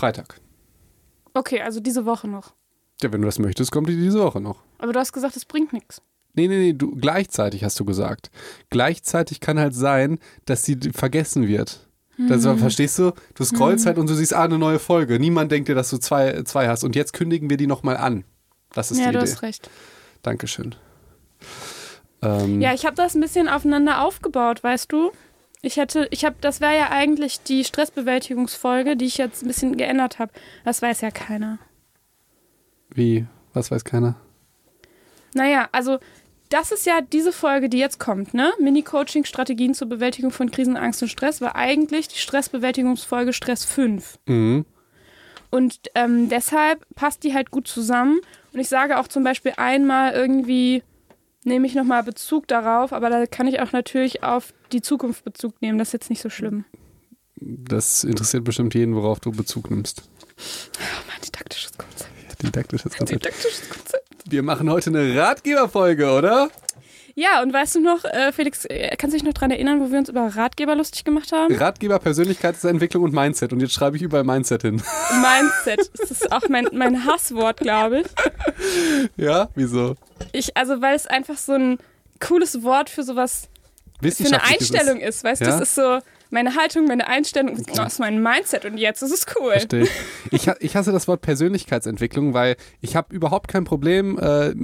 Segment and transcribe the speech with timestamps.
[0.00, 0.40] Freitag.
[1.34, 2.54] Okay, also diese Woche noch.
[3.02, 4.62] Ja, wenn du das möchtest, kommt die diese Woche noch.
[4.78, 6.02] Aber du hast gesagt, es bringt nichts.
[6.34, 8.30] Nee, nee, nee, du, gleichzeitig hast du gesagt.
[8.70, 11.86] Gleichzeitig kann halt sein, dass sie vergessen wird.
[12.28, 12.58] Das, Mhm.
[12.58, 13.12] Verstehst du?
[13.34, 15.18] Du scrollst halt und du siehst, ah, eine neue Folge.
[15.18, 16.84] Niemand denkt dir, dass du zwei, zwei hast.
[16.84, 18.24] Und jetzt kündigen wir die nochmal an.
[18.74, 19.30] Das ist ja, die du Idee.
[19.32, 19.70] hast recht.
[20.22, 20.74] Dankeschön.
[22.22, 25.12] Ähm, Ja, ich habe das ein bisschen aufeinander aufgebaut, weißt du?
[25.62, 29.76] Ich hätte, ich habe, das wäre ja eigentlich die Stressbewältigungsfolge, die ich jetzt ein bisschen
[29.76, 30.32] geändert habe.
[30.64, 31.58] Das weiß ja keiner.
[32.88, 33.26] Wie?
[33.52, 34.16] Was weiß keiner?
[35.34, 35.98] Naja, also
[36.48, 38.52] das ist ja diese Folge, die jetzt kommt, ne?
[38.58, 44.18] Mini-Coaching, Strategien zur Bewältigung von Krisen, Angst und Stress, war eigentlich die Stressbewältigungsfolge Stress 5.
[44.26, 44.66] Mhm.
[45.50, 48.20] Und ähm, deshalb passt die halt gut zusammen.
[48.52, 50.82] Und ich sage auch zum Beispiel einmal irgendwie,
[51.44, 55.60] nehme ich nochmal Bezug darauf, aber da kann ich auch natürlich auf die Zukunft Bezug
[55.62, 55.78] nehmen.
[55.78, 56.64] Das ist jetzt nicht so schlimm.
[57.36, 60.02] Das interessiert bestimmt jeden, worauf du Bezug nimmst.
[60.36, 62.10] Oh mein didaktisches Konzept.
[62.42, 63.24] Didaktisches Konzept.
[63.24, 64.06] Didaktisches Konzept.
[64.28, 66.50] Wir machen heute eine Ratgeberfolge, oder?
[67.14, 69.90] Ja, und weißt du noch, äh, Felix, äh, kannst du dich noch dran erinnern, wo
[69.90, 71.54] wir uns über Ratgeber lustig gemacht haben?
[71.54, 73.52] Ratgeber, Persönlichkeitsentwicklung und Mindset.
[73.52, 74.82] Und jetzt schreibe ich überall Mindset hin.
[75.20, 75.90] Mindset.
[75.98, 78.06] Das ist auch mein, mein Hasswort, glaube ich.
[79.16, 79.48] ja?
[79.54, 79.96] Wieso?
[80.32, 80.56] Ich.
[80.56, 81.78] Also, weil es einfach so ein
[82.20, 83.48] cooles Wort für sowas,
[84.02, 85.46] für eine Einstellung ist, weißt du?
[85.46, 85.52] Ja?
[85.52, 86.00] Das ist so
[86.30, 89.52] meine Haltung, meine Einstellung, das ist mein Mindset und jetzt ist es cool.
[89.52, 89.90] Verstehe ich.
[90.32, 94.54] Ich, ha- ich hasse das Wort Persönlichkeitsentwicklung, weil ich habe überhaupt kein Problem, äh,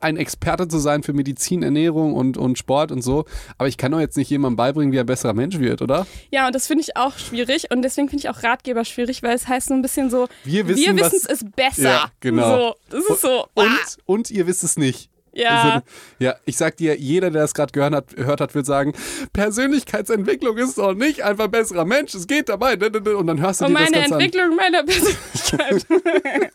[0.00, 3.24] ein Experte zu sein für Medizin, Ernährung und, und Sport und so.
[3.58, 6.06] Aber ich kann doch jetzt nicht jemandem beibringen, wie er ein besserer Mensch wird, oder?
[6.30, 9.34] Ja, und das finde ich auch schwierig und deswegen finde ich auch Ratgeber schwierig, weil
[9.34, 11.82] es heißt so ein bisschen so, Wir wissen, wir es besser.
[11.82, 12.56] Ja, genau.
[12.58, 15.08] So, das ist so, Und, ah, und ihr wisst es nicht.
[15.34, 15.62] Ja.
[15.62, 15.86] Also,
[16.18, 18.92] ja, ich sag dir, jeder, der das gerade gehört hat, gehört hat, wird sagen,
[19.32, 22.74] Persönlichkeitsentwicklung ist doch nicht einfach ein besserer Mensch, es geht dabei.
[22.74, 24.20] Und dann hörst du Und dir das meine Ganze an.
[24.20, 25.86] Entwicklung meiner Persönlichkeit.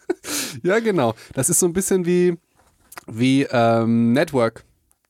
[0.63, 1.15] Ja, genau.
[1.33, 2.37] Das ist so ein bisschen wie,
[3.07, 4.63] wie ähm, Network.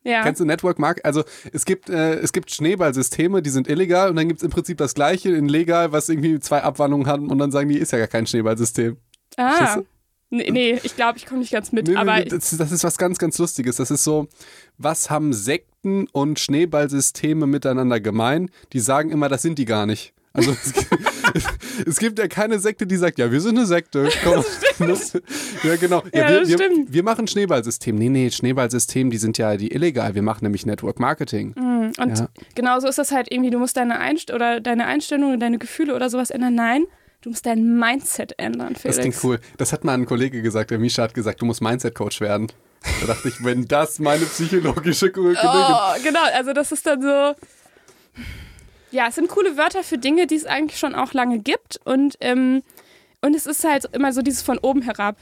[0.04, 0.22] ja.
[0.24, 1.02] Kennst du Network Mark?
[1.04, 4.52] Also es gibt, äh, es gibt Schneeballsysteme, die sind illegal und dann gibt es im
[4.52, 7.92] Prinzip das gleiche in legal, was irgendwie zwei Abwandlungen hat und dann sagen die, ist
[7.92, 8.98] ja gar kein Schneeballsystem.
[9.38, 9.76] ah.
[9.76, 9.86] Du?
[10.32, 12.84] Nee, nee, ich glaube, ich komme nicht ganz mit, Nee, aber nee, das, das ist
[12.84, 13.78] was ganz, ganz Lustiges.
[13.78, 14.28] Das ist so,
[14.78, 18.52] was haben Sekten und Schneeballsysteme miteinander gemein?
[18.74, 20.14] Die sagen immer, das sind die gar nicht.
[20.32, 20.88] Also es, gibt-
[21.88, 24.08] es gibt ja keine Sekte, die sagt, ja, wir sind eine Sekte.
[24.24, 24.44] Komm,
[24.88, 25.14] das
[25.64, 26.04] ja, genau.
[26.14, 26.94] Ja, Ja, wir, das wir, stimmt.
[26.94, 27.96] wir machen Schneeballsystem.
[27.96, 30.14] Nee, nee, Schneeballsystem, die sind ja die illegal.
[30.14, 31.56] Wir machen nämlich Network Marketing.
[31.58, 31.92] Mhm.
[31.98, 32.30] Und Ja.
[32.54, 35.58] genau so ist das halt irgendwie, du musst deine, Einst oder deine Einstellung und deine
[35.58, 36.54] Gefühle oder sowas ändern.
[36.54, 36.86] Nein,
[37.22, 38.98] du musst dein Mindset ändern, Felix.
[38.98, 39.40] Das klingt cool.
[39.58, 42.52] Das hat mal ein Kollege gesagt, der Misha hat gesagt, du musst Mindset-Coach werden.
[43.02, 47.36] Da dachte ich, wenn das meine psychologische Kollegin Oh, genau, also das ist dann so.
[48.92, 51.80] Ja, es sind coole Wörter für Dinge, die es eigentlich schon auch lange gibt.
[51.86, 52.64] Und, ähm,
[53.22, 55.18] und es ist halt immer so dieses von oben herab.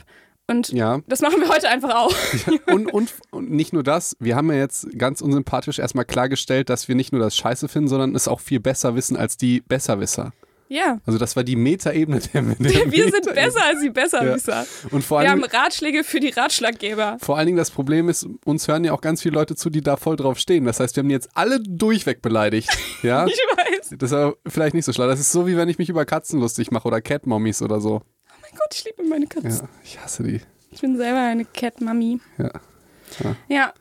[0.50, 1.02] Und Ja.
[1.08, 2.16] das machen wir heute einfach auch.
[2.72, 6.88] Und, und, und nicht nur das, wir haben ja jetzt ganz unsympathisch erstmal klargestellt, dass
[6.88, 10.32] wir nicht nur das Scheiße finden, sondern es auch viel besser wissen als die Besserwisser.
[10.70, 11.00] Ja.
[11.06, 14.66] Also das war die Metaebene der, der Wir sind besser als die Besserwisser.
[14.92, 17.18] Und vor Wir allen, haben Ratschläge für die Ratschlaggeber.
[17.22, 19.82] vor allen Dingen das Problem ist, uns hören ja auch ganz viele Leute zu, die
[19.82, 20.66] da voll drauf stehen.
[20.66, 22.70] Das heißt, wir haben jetzt alle durchweg beleidigt.
[23.04, 23.28] Ja?
[23.28, 23.94] Ich weiß.
[24.00, 25.06] Das ist aber vielleicht nicht so schlau.
[25.08, 28.02] Das ist so, wie wenn ich mich über Katzen lustig mache oder Cat-Mommies oder so.
[28.02, 29.64] Oh mein Gott, ich liebe meine Katze.
[29.64, 30.42] Ja, ich hasse die.
[30.72, 32.20] Ich bin selber eine Cat-Mami.
[32.40, 32.52] Ja.
[33.48, 33.74] Ja.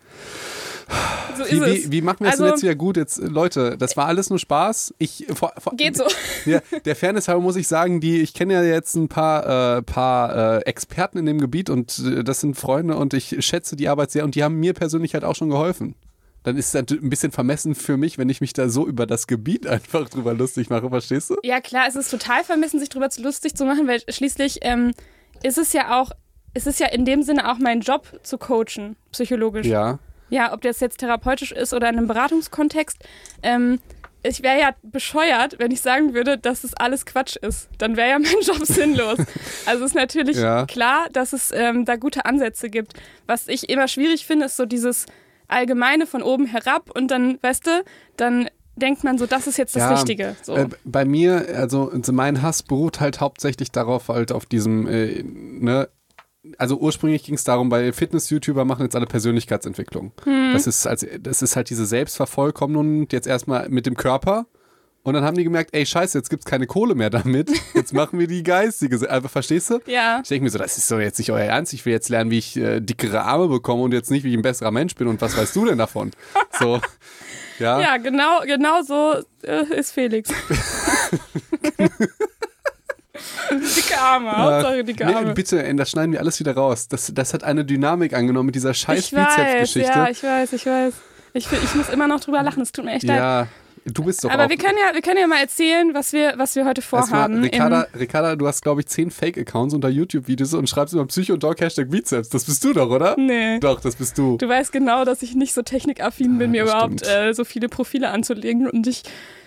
[1.36, 1.84] So ist Wie, es.
[1.86, 2.96] wie, wie machen wir es denn Also- jetzt wieder gut?
[2.96, 4.94] Jetzt, äh, Leute, das war alles nur Spaß.
[4.98, 6.04] Ich, vor, vor, Geht so.
[6.46, 9.82] Ja, der Fairness halber muss ich sagen, die, ich kenne ja jetzt ein paar, äh,
[9.82, 13.88] paar äh, Experten in dem Gebiet und äh, das sind Freunde und ich schätze die
[13.88, 15.94] Arbeit sehr und die haben mir persönlich halt auch schon geholfen.
[16.44, 19.04] Dann ist es halt ein bisschen vermessen für mich, wenn ich mich da so über
[19.06, 21.36] das Gebiet einfach drüber lustig mache, verstehst du?
[21.42, 24.92] Ja, klar, es ist total vermessen, sich darüber zu lustig zu machen, weil schließlich ähm,
[25.42, 26.12] ist es ja auch,
[26.54, 29.66] es ist ja in dem Sinne auch mein Job zu coachen, psychologisch.
[29.66, 29.98] Ja.
[30.28, 32.98] Ja, ob das jetzt therapeutisch ist oder in einem Beratungskontext.
[33.42, 33.78] Ähm,
[34.22, 37.68] ich wäre ja bescheuert, wenn ich sagen würde, dass es alles Quatsch ist.
[37.78, 39.18] Dann wäre ja mein Job sinnlos.
[39.66, 40.66] Also es ist natürlich Ja.
[40.66, 42.94] klar, dass es ähm, da gute Ansätze gibt.
[43.26, 45.06] Was ich immer schwierig finde, ist so dieses
[45.48, 47.84] Allgemeine von oben herab und dann, weißt du,
[48.16, 50.34] dann denkt man so, das ist jetzt das Ja, Richtige.
[50.42, 50.56] So.
[50.56, 55.88] Äh, bei mir, also mein Hass beruht halt hauptsächlich darauf, halt auf diesem, äh, ne,
[56.58, 60.12] also ursprünglich ging es darum, bei Fitness-YouTuber machen jetzt alle Persönlichkeitsentwicklung.
[60.24, 60.52] Hm.
[60.52, 64.46] Das ist als, das ist halt diese Selbstvervollkommnung jetzt erstmal mit dem Körper.
[65.06, 67.48] Und dann haben die gemerkt, ey, scheiße, jetzt gibt's keine Kohle mehr damit.
[67.74, 69.08] Jetzt machen wir die geistige.
[69.08, 69.78] Also, verstehst du?
[69.86, 70.18] ja.
[70.20, 71.72] Ich denke mir so, das ist doch jetzt nicht euer Ernst.
[71.74, 74.36] Ich will jetzt lernen, wie ich äh, dickere Arme bekomme und jetzt nicht, wie ich
[74.36, 75.06] ein besserer Mensch bin.
[75.06, 76.10] Und was weißt du denn davon?
[76.58, 76.80] So,
[77.58, 77.80] ja.
[77.80, 80.30] Ja, genau, genau so äh, ist Felix.
[83.76, 85.28] dicke Arme, Hauptsache dicke Arme.
[85.28, 86.88] Nee, bitte, das schneiden wir alles wieder raus.
[86.88, 89.80] Das, das hat eine Dynamik angenommen mit dieser scheiß Bizepsgeschichte.
[89.80, 90.94] ja, ich weiß, ich weiß.
[91.34, 93.18] Ich, ich muss immer noch drüber lachen, es tut mir echt leid.
[93.18, 93.46] Ja,
[93.84, 96.56] du bist doch Aber wir können, ja, wir können ja mal erzählen, was wir, was
[96.56, 97.42] wir heute vorhaben.
[97.42, 101.42] Ricarda, Ricarda, du hast, glaube ich, zehn Fake-Accounts unter YouTube-Videos und schreibst immer Psycho und
[101.42, 102.30] Dog Hashtag Bizeps.
[102.30, 103.16] Das bist du doch, oder?
[103.18, 103.60] Nee.
[103.60, 104.38] Doch, das bist du.
[104.38, 107.44] Du weißt genau, dass ich nicht so technikaffin bin, Ah, mir das überhaupt äh, so
[107.44, 109.02] viele Profile anzulegen und ich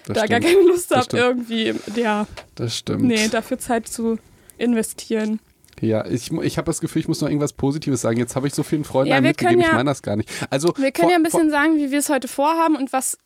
[0.10, 0.56] Das da gar stimmt.
[0.58, 3.04] keine Lust habe, irgendwie, ja, Das stimmt.
[3.04, 4.18] nee, dafür Zeit zu
[4.58, 5.40] investieren.
[5.82, 8.18] Ja, ich, ich habe das Gefühl, ich muss noch irgendwas Positives sagen.
[8.18, 10.30] Jetzt habe ich so vielen Freunden Ja, mitgegeben, können ich ja- meine das gar nicht.
[10.50, 13.18] Also, Wir können vor- ja ein bisschen sagen, wie wir es heute vorhaben und was.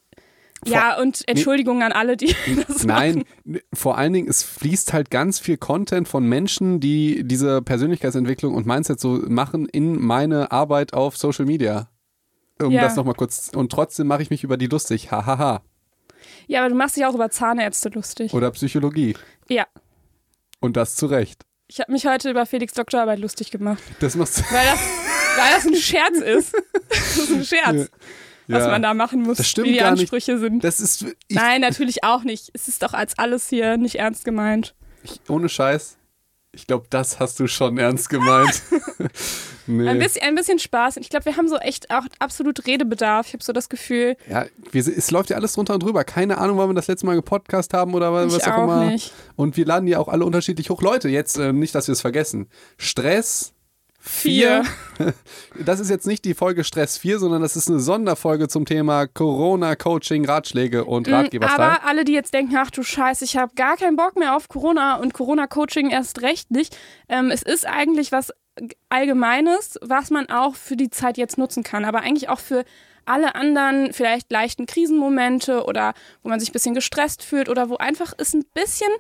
[0.66, 2.36] ja, und Entschuldigung an alle, die
[2.68, 3.60] das Nein, machen.
[3.74, 8.68] vor allen Dingen, es fließt halt ganz viel Content von Menschen, die diese Persönlichkeitsentwicklung und
[8.68, 11.90] Mindset so machen, in meine Arbeit auf Social Media.
[12.62, 12.84] Um Ja.
[12.84, 13.50] das nochmal kurz.
[13.56, 15.10] Und trotzdem mache ich mich über die lustig.
[15.12, 15.64] Hahaha.
[16.48, 18.34] Ja, aber du machst dich auch über Zahnärzte lustig.
[18.34, 19.16] Oder Psychologie.
[19.50, 19.66] Ja.
[20.60, 21.44] Und das zu Recht.
[21.68, 23.82] Ich habe mich heute über Felix Doktorarbeit lustig gemacht.
[24.00, 24.42] Das machst du.
[24.52, 24.80] Weil das,
[25.38, 26.56] weil das ein Scherz ist.
[26.90, 27.90] Das ist ein Scherz,
[28.48, 28.70] was Ja.
[28.70, 30.02] man da machen muss, Das stimmt wie die gar nicht.
[30.02, 30.64] Ansprüche sind.
[30.64, 31.06] Das ist.
[31.30, 32.52] Nein, natürlich auch nicht.
[32.54, 34.76] Es ist doch als alles hier nicht ernst gemeint.
[35.04, 35.98] ich, ohne Scheiß.
[36.56, 38.62] Ich glaube, das hast du schon ernst gemeint.
[39.68, 39.88] nee.
[39.88, 40.98] Ein, bisschen, ein bisschen Spaß.
[40.98, 43.28] Ich glaube, wir haben so echt auch absolut Redebedarf.
[43.28, 46.04] Ich habe so das Gefühl, Ja, wir, es läuft ja alles drunter und drüber.
[46.04, 48.86] Keine Ahnung, wann wir das letzte Mal gepodcast haben oder was ich auch, auch immer.
[48.86, 49.14] nicht.
[49.36, 50.82] Und wir laden die auch alle unterschiedlich hoch.
[50.82, 52.48] Leute, jetzt äh, nicht, dass wir es vergessen.
[52.78, 53.53] Stress
[54.04, 54.64] 4.
[55.66, 59.08] Das ist jetzt nicht die Folge Stress 4, sondern das ist eine Sonderfolge zum Thema
[59.08, 61.64] Corona, Coaching, Ratschläge und Mm, Ratgeberstyle.
[61.64, 64.50] Aber alle, die jetzt denken, ach du Scheiße, ich habe gar keinen Bock mehr auf
[64.50, 66.78] Corona und Corona-Coaching erst recht nicht.
[67.10, 68.32] Ähm, es ist eigentlich was
[68.90, 72.66] Allgemeines, was man auch für die Zeit jetzt nutzen kann, aber eigentlich auch für
[73.06, 77.78] alle anderen vielleicht leichten Krisenmomente oder wo man sich ein bisschen gestresst fühlt oder wo
[77.78, 78.92] einfach es ein bisschen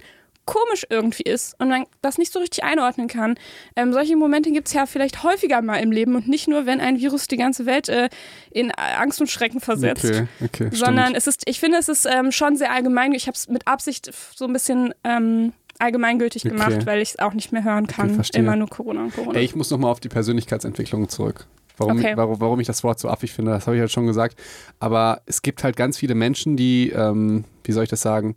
[0.45, 3.35] komisch irgendwie ist und man das nicht so richtig einordnen kann.
[3.75, 6.81] Ähm, solche Momente gibt es ja vielleicht häufiger mal im Leben und nicht nur, wenn
[6.81, 8.09] ein Virus die ganze Welt äh,
[8.51, 10.69] in Angst und Schrecken versetzt Okay, okay.
[10.71, 11.17] sondern stimmt.
[11.17, 13.13] es ist, ich finde, es ist ähm, schon sehr allgemein.
[13.13, 16.53] Ich habe es mit Absicht so ein bisschen ähm, allgemeingültig Okay.
[16.55, 18.21] gemacht, weil ich es auch nicht mehr hören kann.
[18.33, 19.37] Immer nur Corona und Corona.
[19.39, 21.47] Ey, ich muss nochmal auf die Persönlichkeitsentwicklung zurück.
[21.77, 22.13] Warum, Okay.
[22.15, 24.37] warum, warum ich das Wort so affig finde, das habe ich halt schon gesagt.
[24.79, 28.35] Aber es gibt halt ganz viele Menschen, die, ähm, wie soll ich das sagen,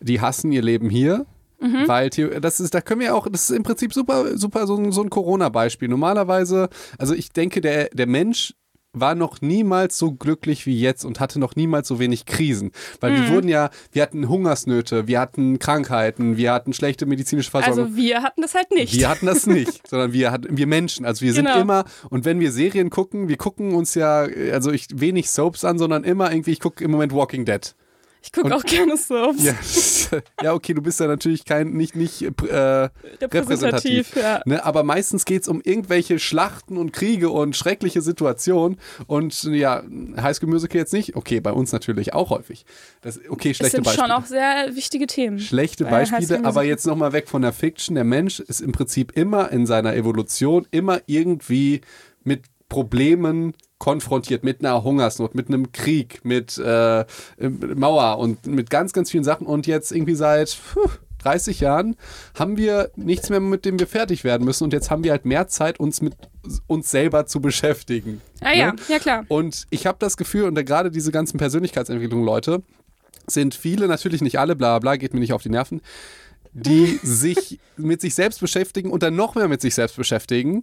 [0.00, 1.26] die hassen ihr Leben hier.
[1.60, 1.88] Mhm.
[1.88, 4.92] Weil das ist, da können wir auch, das ist im Prinzip super, super so ein,
[4.92, 5.88] so ein Corona-Beispiel.
[5.88, 6.68] Normalerweise,
[6.98, 8.54] also ich denke, der, der Mensch
[8.94, 12.72] war noch niemals so glücklich wie jetzt und hatte noch niemals so wenig Krisen.
[13.00, 13.16] Weil Mhm.
[13.22, 17.84] wir wurden ja, wir hatten Hungersnöte, wir hatten Krankheiten, wir hatten schlechte medizinische Versorgung.
[17.84, 18.94] also wir hatten das halt nicht.
[18.96, 21.04] Wir hatten das nicht, sondern wir hatten wir Menschen.
[21.04, 21.60] Also wir sind Genau.
[21.60, 25.78] immer und wenn wir Serien gucken, wir gucken uns ja also ich wenig Soaps an,
[25.78, 27.74] sondern immer irgendwie ich gucke im Moment Walking Dead.
[28.20, 29.42] Ich gucke auch gerne Soaps.
[29.42, 29.54] Ja,
[30.42, 32.88] ja okay, du bist ja natürlich kein nicht nicht äh,
[33.22, 34.16] repräsentativ.
[34.16, 34.42] ja.
[34.44, 38.78] Ne, aber meistens geht es um irgendwelche Schlachten und Kriege und schreckliche Situationen.
[39.06, 39.82] Und ja,
[40.16, 41.16] High School Musical jetzt nicht.
[41.16, 42.66] Okay, bei uns natürlich auch häufig.
[43.02, 44.08] Das, okay, Das schlechte sind Beispiele.
[44.08, 45.38] schon auch sehr wichtige Themen.
[45.38, 47.94] Schlechte Beispiele, aber jetzt nochmal weg von der Fiction.
[47.94, 51.82] Der Mensch ist im Prinzip immer in seiner Evolution immer irgendwie
[52.24, 57.04] mit Problemen konfrontiert, mit einer Hungersnot, mit einem Krieg, mit äh,
[57.38, 59.46] Mauer und mit ganz, ganz vielen Sachen.
[59.46, 60.88] Und jetzt irgendwie seit puh,
[61.18, 61.96] 30 Jahren
[62.34, 64.64] haben wir nichts mehr, mit dem wir fertig werden müssen.
[64.64, 66.14] Und jetzt haben wir halt mehr Zeit, uns mit
[66.66, 68.20] uns selber zu beschäftigen.
[68.40, 68.78] Ah ja, Ne?
[68.88, 69.24] ja klar.
[69.28, 72.62] Und ich habe das Gefühl, und gerade diese ganzen Persönlichkeitsentwicklungen, Leute,
[73.26, 75.82] sind viele, natürlich nicht alle, bla bla, geht mir nicht auf die Nerven,
[76.52, 80.60] die sich mit sich selbst beschäftigen und dann noch mehr mit sich selbst beschäftigen.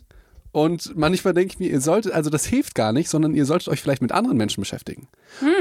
[0.56, 3.68] Und manchmal denke ich mir, ihr solltet, also das hilft gar nicht, sondern ihr solltet
[3.68, 5.10] euch vielleicht mit anderen Menschen beschäftigen.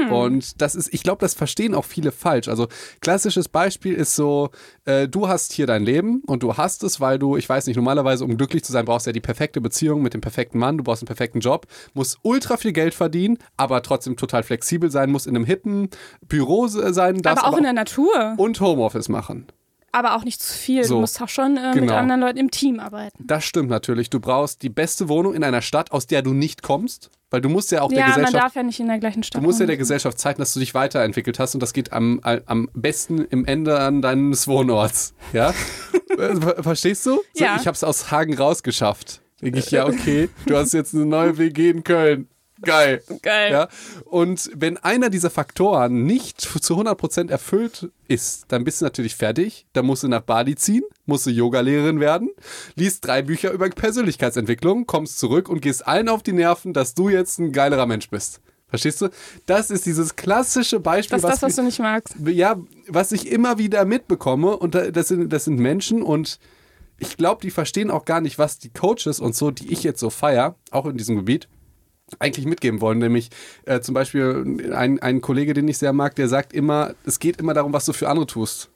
[0.09, 2.47] Und das ist, ich glaube, das verstehen auch viele falsch.
[2.47, 2.69] Also
[3.01, 4.51] klassisches Beispiel ist so,
[4.85, 7.75] äh, du hast hier dein Leben und du hast es, weil du, ich weiß nicht,
[7.75, 10.77] normalerweise, um glücklich zu sein, brauchst du ja die perfekte Beziehung mit dem perfekten Mann,
[10.77, 15.11] du brauchst einen perfekten Job, musst ultra viel Geld verdienen, aber trotzdem total flexibel sein,
[15.11, 15.89] musst in einem hippen
[16.25, 18.35] Büro sein, Aber auch in der Natur.
[18.37, 19.47] und Homeoffice machen.
[19.95, 20.83] Aber auch nicht zu viel.
[20.83, 20.95] So.
[20.95, 21.95] Du musst auch schon äh, mit Genau.
[21.95, 23.17] anderen Leuten im Team arbeiten.
[23.25, 24.09] Das stimmt natürlich.
[24.09, 27.47] Du brauchst die beste Wohnung in einer Stadt, aus der du nicht kommst, weil du
[27.49, 29.45] musst ja auch der Ja, man Gesellschaft darf ja nicht in der gleichen Stadt Du
[29.45, 29.77] musst ja der.
[29.77, 33.79] Gesellschaft zeigen, dass du dich weiterentwickelt hast und das geht am, am besten im Ende
[33.79, 35.13] an deines Wohnorts.
[35.33, 35.53] Ja?
[36.17, 37.19] Äh, ver- Verstehst du?
[37.33, 37.57] So, Ja.
[37.59, 39.21] Ich habe es aus Hagen rausgeschafft.
[39.41, 42.29] Denke ich, ja, okay, du hast jetzt eine neue WG in Köln.
[42.61, 43.03] Geil.
[43.21, 43.51] Geil.
[43.51, 43.67] Ja?
[44.05, 49.65] Und wenn einer dieser Faktoren nicht zu 100% erfüllt ist, dann bist du natürlich fertig.
[49.73, 52.29] Dann musst du nach Bali ziehen, musst du Yogalehrerin werden,
[52.75, 57.09] liest drei Bücher über Persönlichkeitsentwicklung, kommst zurück und gehst allen auf die Nerven, dass du
[57.09, 58.39] jetzt ein geilerer Mensch bist.
[58.67, 59.09] Verstehst du?
[59.45, 62.15] Das ist dieses klassische Beispiel, Das ist das, was wir- du nicht magst.
[62.25, 62.57] ja,
[62.87, 66.39] was ich immer wieder mitbekomme, und da- das sind, das sind Menschen und
[66.97, 69.99] ich glaube, die verstehen auch gar nicht, was die Coaches und so, die ich jetzt
[69.99, 71.47] so feier, auch in diesem Gebiet,
[72.19, 72.99] eigentlich mitgeben wollen.
[72.99, 73.29] Nämlich
[73.65, 77.37] äh, zum Beispiel ein, ein Kollege, den ich sehr mag, der sagt immer, es geht
[77.37, 78.69] immer darum, was du für andere tust.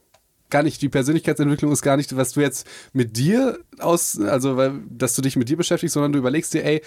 [0.49, 5.15] Gar nicht, die Persönlichkeitsentwicklung ist gar nicht, was du jetzt mit dir aus, also dass
[5.15, 6.81] du dich mit dir beschäftigst, sondern du überlegst dir, ey,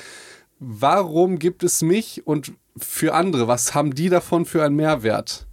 [0.59, 5.47] warum gibt es mich und für andere, was haben die davon für einen Mehrwert?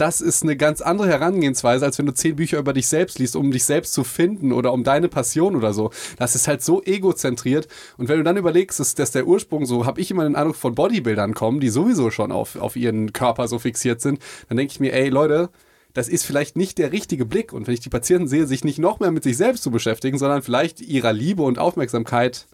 [0.00, 3.36] Das ist eine ganz andere Herangehensweise, als wenn du zehn Bücher über dich selbst liest,
[3.36, 5.90] um dich selbst zu finden oder um deine Passion oder so.
[6.16, 7.68] Das ist halt so egozentriert.
[7.98, 10.56] Und wenn du dann überlegst, dass, dass der Ursprung, so habe ich immer den Eindruck,
[10.56, 14.72] von Bodybuildern kommen, die sowieso schon auf, auf ihren Körper so fixiert sind, dann denke
[14.72, 15.50] ich mir, ey Leute,
[15.92, 17.52] das ist vielleicht nicht der richtige Blick.
[17.52, 20.16] Und wenn ich die Patienten sehe, sich nicht noch mehr mit sich selbst zu beschäftigen,
[20.16, 22.46] sondern vielleicht ihrer Liebe und Aufmerksamkeit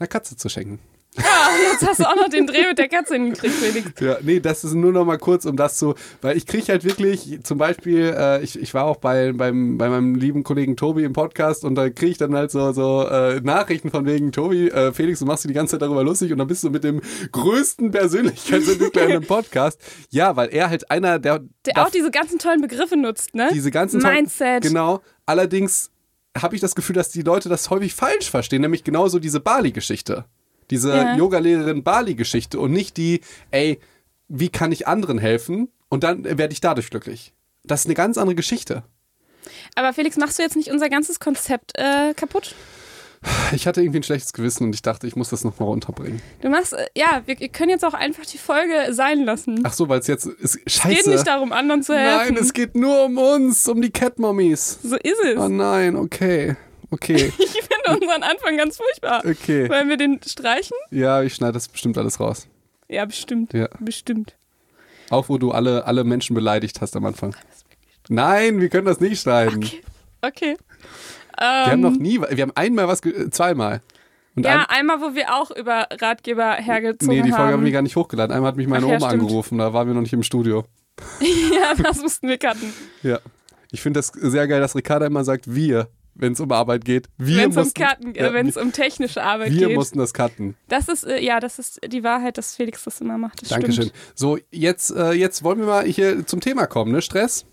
[0.00, 0.80] einer Katze zu schenken.
[1.16, 4.00] Ja, jetzt hast du auch noch den Dreh mit der Katze hingekriegt, Felix.
[4.00, 6.84] Ja, nee, das ist nur noch mal kurz, um das zu, weil ich kriege halt
[6.84, 11.02] wirklich, zum Beispiel, äh, ich, ich war auch bei, beim, bei meinem lieben Kollegen Tobi
[11.02, 14.68] im Podcast und da kriege ich dann halt so, so äh, Nachrichten von wegen, Tobi,
[14.68, 16.84] äh, Felix, du machst dich die ganze Zeit darüber lustig und dann bist du mit
[16.84, 17.00] dem
[17.32, 19.80] größten Persönlichkeitsentwickler in einem Podcast.
[20.10, 21.40] Ja, weil er halt einer, der...
[21.66, 23.48] Der auch diese ganzen tollen Begriffe nutzt, ne?
[23.52, 24.00] Diese ganzen...
[24.00, 24.62] Mindset.
[24.62, 25.00] Genau.
[25.26, 25.90] Allerdings
[26.40, 30.24] habe ich das Gefühl, dass die Leute das häufig falsch verstehen, nämlich genauso diese Bali-Geschichte.
[30.70, 31.16] Diese Ja.
[31.16, 33.78] Yoga-Lehrerin Bali-Geschichte und nicht die, ey,
[34.28, 37.32] wie kann ich anderen helfen und dann werde ich dadurch glücklich.
[37.64, 38.84] Das ist eine ganz andere Geschichte.
[39.74, 42.54] Aber Felix, machst du jetzt nicht unser ganzes Konzept äh, kaputt?
[43.52, 46.22] Ich hatte irgendwie ein schlechtes Gewissen und ich dachte, ich muss das nochmal runterbringen.
[46.40, 49.60] Du machst, äh, ja, wir können jetzt auch einfach die Folge sein lassen.
[49.64, 50.58] Ach so, weil es jetzt ist.
[50.64, 50.94] es Scheiße.
[50.94, 52.34] geht nicht darum, anderen zu helfen.
[52.34, 54.78] nein, es geht nur um uns, um die Cat-Mommies.
[54.82, 55.36] so ist es.
[55.36, 56.56] Oh nein, okay.
[56.90, 59.22] Okay, Ich finde unseren Anfang ganz furchtbar.
[59.24, 59.68] okay.
[59.68, 60.76] Wollen wir den streichen?
[60.90, 62.48] Ja, ich schneide das bestimmt alles raus.
[62.88, 63.52] Ja, bestimmt.
[63.52, 63.68] Ja.
[63.78, 64.34] Bestimmt.
[65.10, 67.34] Auch wo du alle, alle Menschen beleidigt hast am Anfang.
[68.08, 69.62] Nein, wir können das nicht schneiden.
[69.64, 69.80] Okay.
[70.22, 70.56] Okay.
[71.38, 73.80] Wir haben Ähm, noch nie, wir haben einmal was, äh, zweimal.
[74.36, 77.64] Und ja, ein, einmal, wo wir auch über Ratgeber hergezogen nee, die Folge haben haben.
[77.64, 78.34] wir gar nicht hochgeladen.
[78.34, 79.22] Einmal hat mich meine Ach ja, Oma stimmt.
[79.22, 80.64] angerufen, da waren wir noch nicht im Studio.
[81.20, 82.72] ja, das mussten wir cutten.
[83.02, 83.18] Ja.
[83.72, 85.88] Ich finde das sehr geil, dass Ricarda immer sagt, wir,
[86.20, 87.08] wenn es um Arbeit geht.
[87.18, 89.76] Wir Wenn es um, ja, äh, wenn es um technische Arbeit wir geht.
[89.76, 90.56] mussten das cutten.
[90.68, 93.42] Das ist, äh, ja, das ist die Wahrheit, dass Felix das immer macht.
[93.42, 93.84] Das Dankeschön.
[93.86, 93.92] Stimmt.
[94.14, 97.02] So, jetzt, äh, jetzt wollen wir mal hier zum Thema kommen, ne?
[97.02, 97.44] Stress?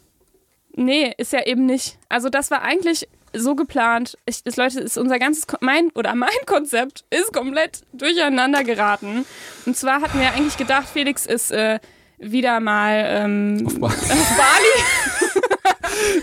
[0.75, 1.97] Nee, ist ja eben nicht.
[2.09, 4.17] Also das war eigentlich so geplant.
[4.25, 9.25] Ich, das, Leute, ist unser ganzes, Ko- mein oder mein Konzept ist komplett durcheinander geraten.
[9.65, 11.79] Und zwar hatten wir eigentlich gedacht, Felix ist äh,
[12.19, 13.93] wieder mal ähm, Auf Bali.
[13.93, 15.26] auf Bali.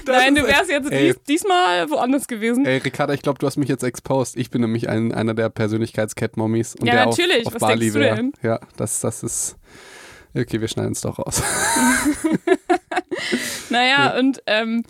[0.07, 1.07] Nein, ist du wärst jetzt ey.
[1.13, 2.65] dies, diesmal woanders gewesen.
[2.67, 4.37] Ey, Ricarda, ich glaube, du hast mich jetzt exposed.
[4.37, 6.77] Ich bin nämlich ein, einer der Persönlichkeits-Cat-Mommies.
[6.77, 7.47] und Ja, der natürlich.
[7.47, 8.15] Auf, auf Was Bali denkst du wär.
[8.17, 8.33] denn?
[8.43, 9.57] Ja, das, das ist.
[10.37, 11.43] Okay, wir schneiden es doch raus.
[13.71, 14.85] Naja, und ähm,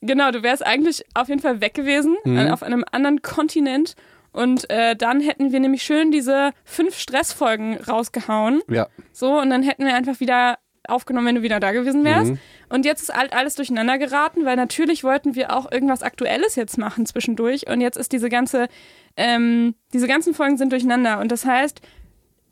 [0.00, 2.38] genau, du wärst eigentlich auf jeden Fall weg gewesen, Mhm.
[2.38, 3.94] äh, auf einem anderen Kontinent.
[4.32, 8.62] Und äh, dann hätten wir nämlich schön diese fünf Stressfolgen rausgehauen.
[8.68, 8.88] ja.
[9.12, 10.58] So, und dann hätten wir einfach wieder
[10.88, 12.32] aufgenommen, wenn du wieder da gewesen wärst.
[12.32, 12.38] Mhm.
[12.68, 16.78] Und jetzt ist halt alles durcheinander geraten, weil natürlich wollten wir auch irgendwas Aktuelles jetzt
[16.78, 17.68] machen zwischendurch.
[17.68, 18.68] Und jetzt ist diese ganze,
[19.16, 21.20] ähm, diese ganzen Folgen sind durcheinander.
[21.20, 21.80] Und das heißt,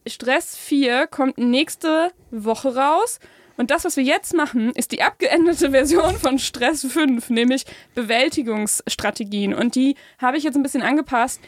[0.06, 3.18] Stress 4 kommt nächste Woche raus.
[3.56, 9.52] Und das, was wir jetzt machen, ist die abgeänderte Version von Stress 5, nämlich Bewältigungsstrategien.
[9.52, 11.40] Und die habe ich jetzt ein bisschen angepasst,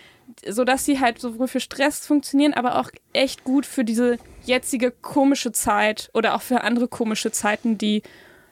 [0.46, 5.52] sodass sie halt sowohl für Stress funktionieren, aber auch echt gut für diese jetzige komische
[5.52, 8.02] Zeit oder auch für andere komische Zeiten, die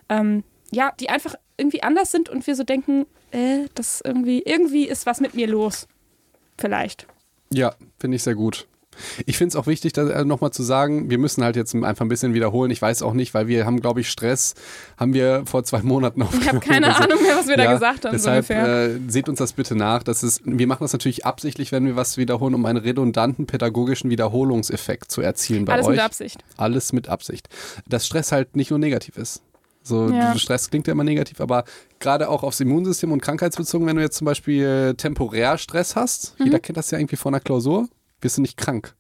[0.08, 4.88] ähm, ja, die einfach irgendwie anders sind und wir so denken, äh, das irgendwie, irgendwie
[4.88, 5.86] ist was mit mir los.
[6.58, 7.06] Vielleicht.
[7.52, 8.66] Ja, finde ich sehr gut.
[9.26, 12.04] Ich finde es auch wichtig, da äh, nochmal zu sagen, wir müssen halt jetzt einfach
[12.04, 12.70] ein bisschen wiederholen.
[12.70, 14.54] Ich weiß auch nicht, weil wir haben, glaube ich, Stress,
[14.96, 16.48] haben wir vor zwei Monaten Ich aufgenommen.
[16.48, 17.02] habe keine oder so.
[17.04, 18.86] Ahnung mehr, was wir da Ja, gesagt haben, Deshalb so ungefähr.
[18.86, 20.02] äh, seht uns das bitte nach.
[20.02, 24.10] Das ist, wir machen das natürlich absichtlich, wenn wir was wiederholen, um einen redundanten pädagogischen
[24.10, 25.92] Wiederholungseffekt zu erzielen bei Alles euch.
[25.92, 26.44] mit Absicht.
[26.56, 27.48] Alles mit Absicht.
[27.88, 29.42] Dass Stress halt nicht nur negativ ist.
[29.82, 30.36] So, Ja.
[30.36, 31.64] Stress klingt ja immer negativ, aber
[32.00, 36.44] gerade auch aufs Immunsystem und krankheitsbezogen, wenn du jetzt zum Beispiel temporär Stress hast, Mhm.
[36.46, 37.88] jeder kennt das ja irgendwie vor einer Klausur,
[38.20, 38.94] wirst du nicht krank.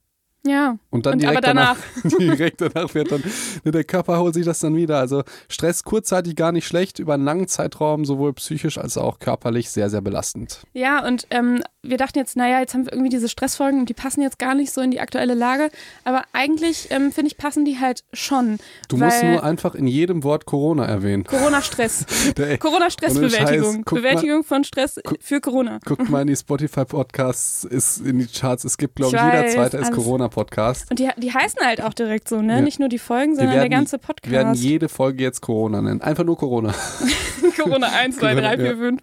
[0.46, 0.76] Ja.
[0.88, 1.76] Und dann Und direkt aber danach.
[2.18, 3.22] direkt danach wird dann,
[3.64, 4.98] ne, der Körper holt sich das dann wieder.
[4.98, 9.70] Also Stress kurzzeitig gar nicht schlecht, über einen langen Zeitraum sowohl psychisch als auch körperlich
[9.70, 10.60] sehr, sehr belastend.
[10.72, 13.94] Ja, und ähm, wir dachten jetzt, naja, jetzt haben wir irgendwie diese Stressfolgen und die
[13.94, 15.70] passen jetzt gar nicht so in die aktuelle Lage.
[16.04, 18.58] Aber eigentlich, ähm, finde ich, passen die halt schon.
[18.88, 21.24] Du musst nur einfach in jedem Wort Corona erwähnen.
[21.24, 22.06] Corona-Stress.
[22.60, 23.84] Corona-Stressbewältigung.
[23.84, 25.78] Bewältigung von Stress Guck- für Corona.
[25.84, 28.64] Guckt mal in die Spotify-Podcasts, ist in die Charts.
[28.64, 29.96] Es gibt, glaube Ich jeder zweite ist alles.
[30.30, 30.90] Corona-Podcast.
[30.90, 32.54] Und die, die heißen halt auch direkt so, ne?
[32.54, 32.60] Ja.
[32.60, 34.62] Nicht nur die Folgen, sondern der werden, ganze wir werden Podcast.
[34.62, 36.00] jede Folge jetzt Corona nennen.
[36.00, 36.74] Einfach nur Corona.
[37.56, 38.76] Corona 1, 2, 3, 4, Ja.
[38.76, 39.02] 5.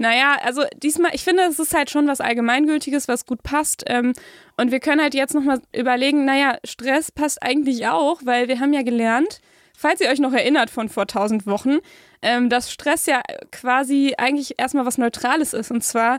[0.00, 3.82] Naja, also diesmal, ich finde, es ist halt schon was Allgemeingültiges, was gut passt.
[3.88, 4.12] Ähm,
[4.56, 8.72] und wir können halt jetzt nochmal überlegen, naja, Stress passt eigentlich auch, weil wir haben
[8.72, 9.40] ja gelernt,
[9.76, 11.78] falls ihr euch noch erinnert von vor tausend Wochen,
[12.22, 15.72] ähm, dass Stress ja quasi eigentlich erstmal was Neutrales ist.
[15.72, 16.18] Und zwar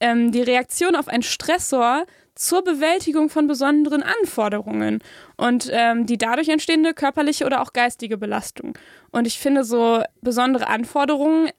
[0.00, 2.04] ähm, die Reaktion auf einen Stressor
[2.40, 5.00] zur Bewältigung von besonderen Anforderungen
[5.36, 8.78] und ähm, die dadurch entstehende körperliche oder auch geistige Belastung.
[9.10, 11.50] Und ich finde, so besondere Anforderungen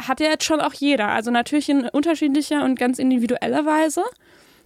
[0.00, 1.08] hat ja jetzt schon auch jeder.
[1.08, 4.02] Also natürlich in unterschiedlicher und ganz individueller Weise.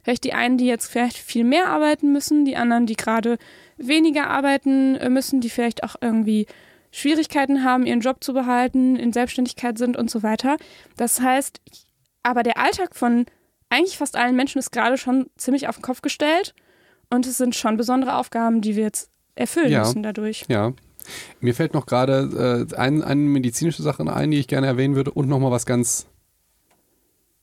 [0.05, 3.37] Vielleicht die einen, die jetzt vielleicht viel mehr arbeiten müssen, die anderen, die gerade
[3.77, 6.47] weniger arbeiten äh, müssen, die vielleicht auch irgendwie
[6.93, 10.57] Schwierigkeiten haben, ihren Job zu behalten, in Selbstständigkeit sind und so weiter.
[10.97, 11.61] Das heißt,
[12.23, 13.27] aber der Alltag von
[13.75, 16.55] eigentlich fast allen Menschen ist gerade schon ziemlich auf den Kopf gestellt
[17.11, 19.81] und es sind schon besondere Aufgaben, die wir jetzt erfüllen Ja.
[19.81, 20.45] müssen dadurch.
[20.49, 20.73] Ja.
[21.41, 25.11] Mir fällt noch gerade äh, ein, eine medizinische Sache ein, die ich gerne erwähnen würde
[25.11, 26.07] und nochmal was ganz.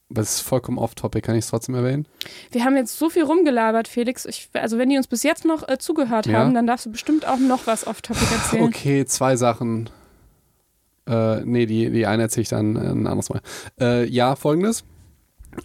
[0.10, 2.06] Das ist vollkommen off-topic, kann ich es trotzdem erwähnen?
[2.52, 4.26] Wir haben jetzt so viel rumgelabert, Felix.
[4.26, 6.40] Ich, also wenn die uns bis jetzt noch äh, zugehört Ja.
[6.40, 8.64] haben, dann darfst du bestimmt auch noch was auf Topic erzählen.
[8.64, 9.90] Okay, zwei Sachen.
[11.08, 13.42] Äh, nee, die, die eine erzähle ich dann äh, ein anderes Mal.
[13.80, 14.84] Äh, ja, folgendes.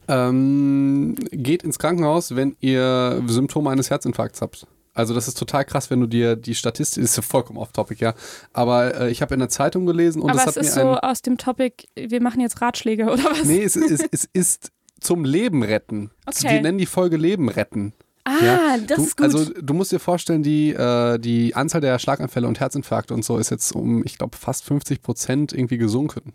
[0.08, 4.66] Ähm, geht ins Krankenhaus, wenn ihr Symptome eines Herzinfarkts habt.
[4.94, 8.14] Also das ist total krass, wenn du dir die Statistik, ist ja vollkommen off-topic, ja.
[8.54, 10.82] Aber äh, ich habe in der Zeitung gelesen und Aber das es hat ist mir
[10.82, 13.44] so aus dem Topic, wir machen jetzt Ratschläge oder was?
[13.44, 16.10] Nee, es, ist- es, es ist zum Leben retten.
[16.24, 16.54] Okay.
[16.54, 17.92] Wir nennen die Folge Leben retten.
[18.24, 19.24] ah, Ja, das du, ist gut.
[19.24, 23.36] Also du musst dir vorstellen, die, äh, die Anzahl der Schlaganfälle und Herzinfarkte und so
[23.36, 26.32] ist jetzt um, ich glaube, fast 50 Prozent irgendwie gesunken.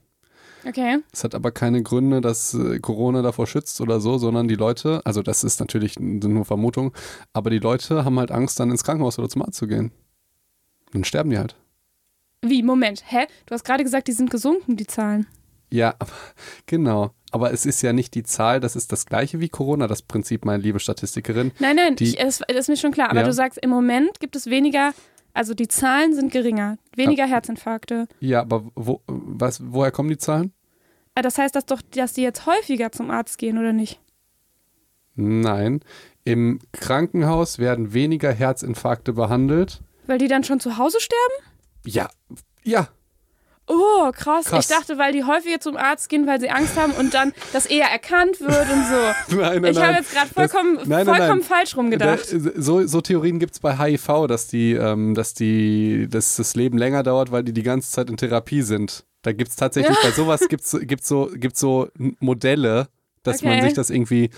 [0.68, 1.00] Okay.
[1.12, 5.01] Es hat aber keine Gründe, dass äh, Corona davor schützt oder so, sondern die Leute,
[5.06, 6.91] also das ist natürlich nur Vermutungen,
[7.34, 9.91] aber die Leute haben halt Angst, dann ins Krankenhaus oder zum Arzt zu gehen.
[10.94, 11.56] Dann sterben die halt.
[12.41, 13.27] Wie, Moment, hä?
[13.46, 15.27] Du hast gerade gesagt, die sind gesunken, die Zahlen.
[15.70, 16.12] Ja, aber,
[16.65, 17.12] genau.
[17.34, 20.44] Aber es ist ja nicht die Zahl, das ist das gleiche wie Corona, das Prinzip,
[20.44, 21.51] meine liebe Statistikerin.
[21.60, 23.09] Nein, nein, Die- ich, das, das ist mir schon klar.
[23.09, 23.25] Aber Ja.
[23.25, 24.92] du sagst, im Moment gibt es weniger,
[25.33, 28.07] also die Zahlen sind geringer, weniger Herzinfarkte.
[28.20, 30.51] Ja, aber wo, was, woher kommen die Zahlen?
[31.15, 34.00] Äh, Das heißt das doch, dass die jetzt häufiger zum Arzt gehen, oder nicht?
[35.15, 35.81] Nein.
[36.24, 39.81] Im Krankenhaus werden weniger Herzinfarkte behandelt.
[40.07, 41.45] Weil die dann schon zu Hause sterben?
[41.85, 42.09] Ja,
[42.63, 42.87] ja.
[43.67, 44.45] Oh, krass.
[44.45, 44.69] Krass.
[44.69, 47.65] Ich dachte, weil die häufiger zum Arzt gehen, weil sie Angst haben und dann das
[47.65, 49.35] eher erkannt wird und so.
[49.41, 51.43] Nein, nein, ich habe jetzt gerade Das- vollkommen, nein, nein, vollkommen nein.
[51.43, 52.33] falsch rumgedacht.
[52.33, 56.55] Da, so, so Theorien gibt es bei HIV, dass die, ähm, dass die, dass das
[56.55, 59.05] Leben länger dauert, weil die die ganze Zeit in Therapie sind.
[59.22, 62.88] Da gibt es tatsächlich, bei sowas gibt es gibt's so, gibt's so Modelle,
[63.24, 63.62] dass man Okay.
[63.68, 64.29] sich das irgendwie,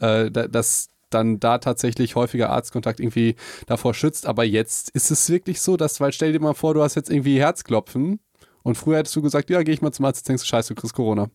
[0.00, 3.34] äh, da, dass dann da tatsächlich häufiger Arztkontakt irgendwie
[3.66, 4.26] davor schützt.
[4.26, 7.10] Aber jetzt ist es wirklich so, dass, weil stell dir mal vor, du hast jetzt
[7.10, 8.20] irgendwie Herzklopfen
[8.62, 10.80] und früher hättest du gesagt, ja, geh ich mal zum Arzt, denkst du, scheiße, du
[10.80, 11.28] kriegst Corona.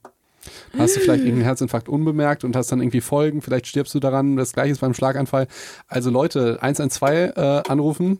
[0.77, 4.37] Hast du vielleicht irgendeinen Herzinfarkt unbemerkt und hast dann irgendwie Folgen, vielleicht stirbst du daran,
[4.37, 5.47] das gleiche ist beim Schlaganfall.
[5.87, 8.19] Also Leute, 112 äh, anrufen,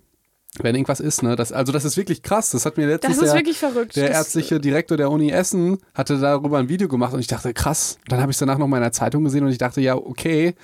[0.61, 1.35] wenn irgendwas ist, ne?
[1.35, 2.51] Das, also das ist wirklich krass.
[2.51, 3.95] Das hat mir letztens das ist der, wirklich verrückt.
[3.95, 7.53] der das, ärztliche Direktor der Uni Essen hatte darüber ein Video gemacht und ich dachte,
[7.53, 7.97] krass.
[8.07, 9.95] Dann habe ich es danach noch mal in der Zeitung gesehen und ich dachte, ja,
[9.95, 10.55] okay.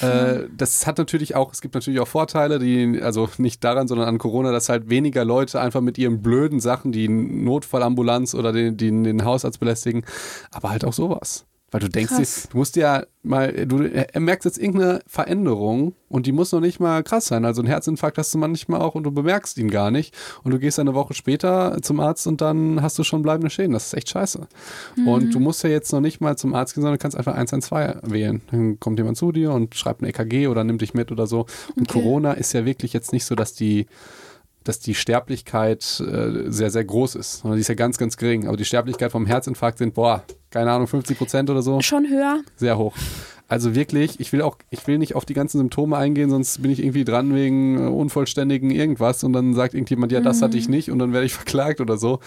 [0.00, 4.08] Äh, das hat natürlich auch, es gibt natürlich auch Vorteile, die, also nicht daran, sondern
[4.08, 8.76] an Corona, dass halt weniger Leute einfach mit ihren blöden Sachen, die Notfallambulanz oder den,
[8.76, 10.04] den, den Hausarzt belästigen,
[10.50, 11.44] aber halt auch sowas.
[11.70, 12.48] Weil du denkst, Krass.
[12.50, 17.02] du musst ja mal, du merkst jetzt irgendeine Veränderung und die muss noch nicht mal
[17.02, 17.44] krass sein.
[17.44, 20.14] Also ein Herzinfarkt hast du manchmal auch und du bemerkst ihn gar nicht.
[20.42, 23.72] Und du gehst eine Woche später zum Arzt und dann hast du schon bleibende Schäden.
[23.74, 24.48] Das ist echt scheiße.
[25.04, 27.98] Und du musst ja jetzt noch nicht mal zum Arzt gehen, sondern kannst einfach 112
[28.04, 28.40] wählen.
[28.50, 31.44] Dann kommt jemand zu dir und schreibt ein EKG oder nimmt dich mit oder so.
[31.76, 32.00] Und Okay.
[32.00, 33.86] Corona ist ja wirklich jetzt nicht so, dass die
[34.68, 38.46] dass die Sterblichkeit äh, sehr, sehr groß ist, die ist ja ganz, ganz gering.
[38.46, 42.42] Aber die Sterblichkeit vom Herzinfarkt sind, boah, keine Ahnung, 50 Prozent oder so, Schon höher.
[42.56, 42.94] sehr hoch.
[43.48, 46.70] Also wirklich, ich will auch, ich will nicht auf die ganzen Symptome eingehen, sonst bin
[46.70, 50.68] ich irgendwie dran wegen äh, unvollständigen irgendwas und dann sagt irgendjemand, ja, das hatte ich
[50.68, 52.20] nicht und dann werde ich verklagt oder so.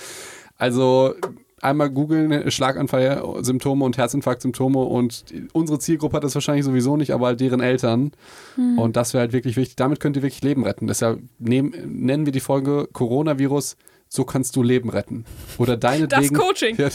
[0.57, 1.13] Also
[1.61, 7.39] einmal googeln, Schlaganfall-Symptome und Herzinfarkt-Symptome und unsere Zielgruppe hat das wahrscheinlich sowieso nicht, aber halt
[7.39, 8.11] deren Eltern.
[8.57, 9.75] Und das wäre halt wirklich wichtig.
[9.75, 10.87] Damit könnt ihr wirklich Leben retten.
[10.87, 13.77] Deshalb nehmen, nennen wir die Folge Coronavirus,
[14.09, 15.25] so kannst du Leben retten.
[15.57, 16.35] Oder Das deinetwegen.
[16.35, 16.77] Coaching.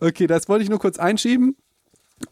[0.00, 1.56] Okay, das wollte ich nur kurz einschieben.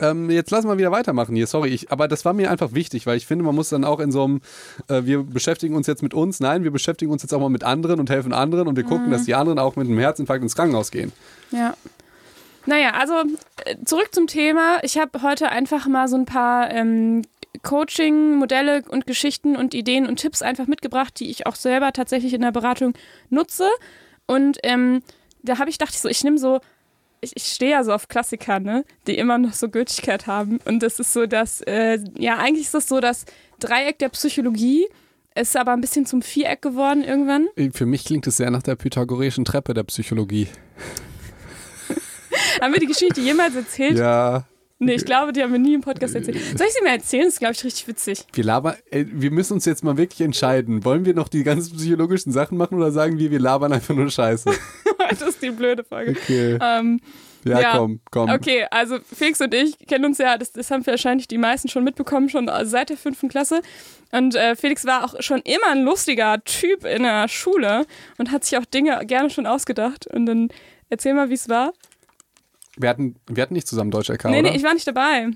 [0.00, 3.06] Ähm, jetzt lassen wir wieder weitermachen hier, sorry, ich, aber das war mir einfach wichtig,
[3.06, 4.40] weil ich finde, man muss dann auch in so einem,
[4.88, 7.64] äh, wir beschäftigen uns jetzt mit uns, nein, wir beschäftigen uns jetzt auch mal mit
[7.64, 10.54] anderen und helfen anderen und wir gucken, dass die anderen auch mit einem Herzinfarkt ins
[10.54, 11.12] Krankenhaus gehen.
[11.50, 11.74] Ja.
[12.66, 13.14] Naja, also
[13.64, 14.78] äh, zurück zum Thema.
[14.82, 17.22] Ich habe heute einfach mal so ein paar ähm,
[17.62, 22.42] Coaching-Modelle und Geschichten und Ideen und Tipps einfach mitgebracht, die ich auch selber tatsächlich in
[22.42, 22.92] der Beratung
[23.30, 23.68] nutze.
[24.26, 25.02] Und ähm,
[25.42, 26.60] da habe ich dachte ich so, ich nehme so
[27.20, 30.58] ich, ich stehe ja so auf Klassiker, ne, die immer noch so Gültigkeit haben.
[30.64, 33.24] Und das ist so, dass, äh, ja, eigentlich ist das so das
[33.60, 34.86] Dreieck der Psychologie,
[35.34, 37.48] ist aber ein bisschen zum Viereck geworden irgendwann.
[37.72, 40.48] Für mich klingt es sehr nach der pythagoreischen Treppe der Psychologie.
[42.60, 43.98] haben wir die Geschichte jemals erzählt?
[43.98, 44.46] Ja.
[44.80, 46.38] Nee, ich glaube, die haben wir nie im Podcast erzählt.
[46.56, 47.24] Soll ich sie mir erzählen?
[47.24, 48.24] Das ist, glaube ich, richtig witzig.
[48.32, 50.84] Wir labern, ey, wir müssen uns jetzt mal wirklich entscheiden.
[50.84, 54.08] Wollen wir noch die ganzen psychologischen Sachen machen oder sagen wir, wir labern einfach nur
[54.08, 54.50] Scheiße?
[55.10, 56.12] das ist die blöde Frage.
[56.12, 56.58] Okay.
[56.62, 57.00] Ähm,
[57.44, 57.76] Ja, Ja.
[57.76, 58.30] komm, komm.
[58.30, 61.82] Okay, also Felix und ich kennen uns ja, das, das haben wahrscheinlich die meisten schon
[61.82, 63.62] mitbekommen, schon seit der fünften Klasse.
[64.12, 67.84] Und äh, Felix war auch schon immer ein lustiger Typ in der Schule
[68.18, 70.06] und hat sich auch Dinge gerne schon ausgedacht.
[70.06, 70.48] Und dann
[70.88, 71.72] erzähl mal, wie es war.
[72.78, 74.50] Wir hatten, wir hatten nicht zusammen Deutsch LK, nee, oder?
[74.50, 75.28] nee, ich war nicht dabei.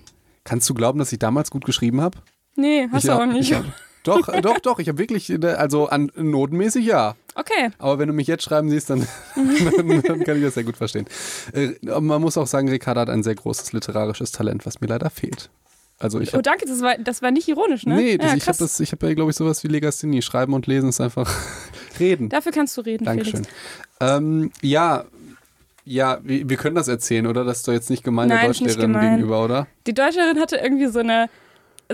[0.44, 2.18] Kannst du glauben, dass ich damals gut geschrieben habe?
[2.57, 3.50] Nee, hast ich du hab- auch nicht.
[3.50, 3.64] Ich hab,
[4.05, 4.78] doch, äh, doch, doch.
[4.81, 7.14] Ich habe wirklich, äh, also an notenmäßig ja.
[7.35, 7.70] Okay.
[7.78, 10.76] Aber wenn du mich jetzt schreiben siehst, dann, dann, dann kann ich das sehr gut
[10.76, 11.07] verstehen.
[11.52, 15.09] Äh, man muss auch sagen, Ricardo hat ein sehr großes literarisches Talent, was mir leider
[15.11, 15.50] fehlt.
[15.98, 17.94] Also ich Oh, hab, danke, das war, das war nicht ironisch, ne?
[17.94, 20.20] Nee, das, ja, ich habe das, ich habe ja, glaube ich, sowas wie Legasthenie.
[20.20, 21.33] Schreiben und lesen ist einfach
[22.00, 22.28] reden.
[22.28, 23.44] Dafür kannst du reden, Dankeschön.
[23.44, 23.50] Felix.
[24.00, 25.05] Ähm, ja,
[25.85, 27.45] ja, wir, wir können das erzählen, oder?
[27.45, 29.66] Das ist doch jetzt nicht gemein der Nein, nicht Deutschlehrerin gegenüber, oder?
[29.87, 31.29] Die Deutscherin hatte irgendwie so eine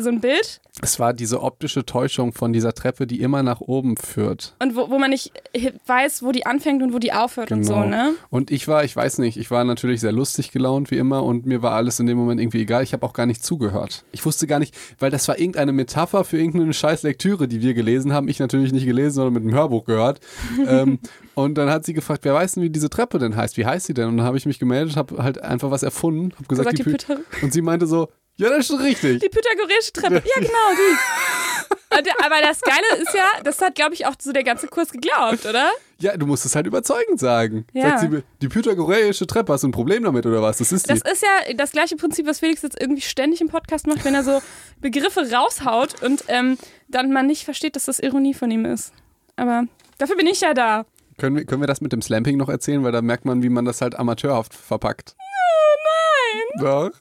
[0.02, 3.96] so ein Bild Es war diese optische Täuschung von dieser Treppe, die immer nach oben
[3.96, 4.54] führt.
[4.62, 5.32] und wo, wo man nicht
[5.86, 7.86] weiß, wo die anfängt und wo die aufhört und so, Genau.
[7.86, 8.14] ne?
[8.30, 11.46] Und ich war, ich weiß nicht, ich war natürlich sehr lustig gelaunt wie immer und
[11.46, 12.82] mir war alles in dem Moment irgendwie egal.
[12.82, 14.04] Ich habe auch gar nicht zugehört.
[14.12, 17.74] Ich wusste gar nicht, weil das war irgendeine Metapher für irgendeine scheiß Lektüre, die wir
[17.74, 18.28] gelesen haben.
[18.28, 20.20] Ich natürlich nicht gelesen, sondern mit einem Hörbuch gehört.
[20.68, 20.98] ähm,
[21.34, 23.56] und dann hat sie gefragt, wer weiß denn, wie diese Treppe denn heißt?
[23.56, 24.08] Wie heißt sie denn?
[24.08, 26.82] Und dann habe ich mich gemeldet, habe halt einfach was erfunden, habe gesagt, Sagt die
[26.84, 28.08] die Pythag- und sie meinte so,
[28.38, 29.20] ja, das ist schon richtig.
[29.20, 30.14] Die pythagoreische Treppe.
[30.14, 31.74] Ja, genau, die.
[31.98, 34.92] Und, aber das Geile ist ja, das hat, glaube ich, auch so der ganze Kurs
[34.92, 35.70] geglaubt, oder?
[35.98, 37.66] Ja, du musst es halt überzeugend sagen.
[37.72, 37.98] Ja.
[37.98, 40.58] Sagt sie, die pythagoreische Treppe, hast du ein Problem damit oder was?
[40.58, 40.98] Das ist die.
[40.98, 44.14] Das ist ja das gleiche Prinzip, was Felix jetzt irgendwie ständig im Podcast macht, wenn
[44.14, 44.40] er so
[44.80, 48.92] Begriffe raushaut und ähm, dann man nicht versteht, dass das Ironie von ihm ist.
[49.36, 49.64] Aber
[49.96, 50.84] dafür bin ich ja da.
[51.16, 52.84] Können wir, können wir das mit dem Slamping noch erzählen?
[52.84, 55.16] Weil da merkt man, wie man das halt amateurhaft verpackt.
[55.18, 56.64] Oh nein!
[56.64, 57.00] Doch.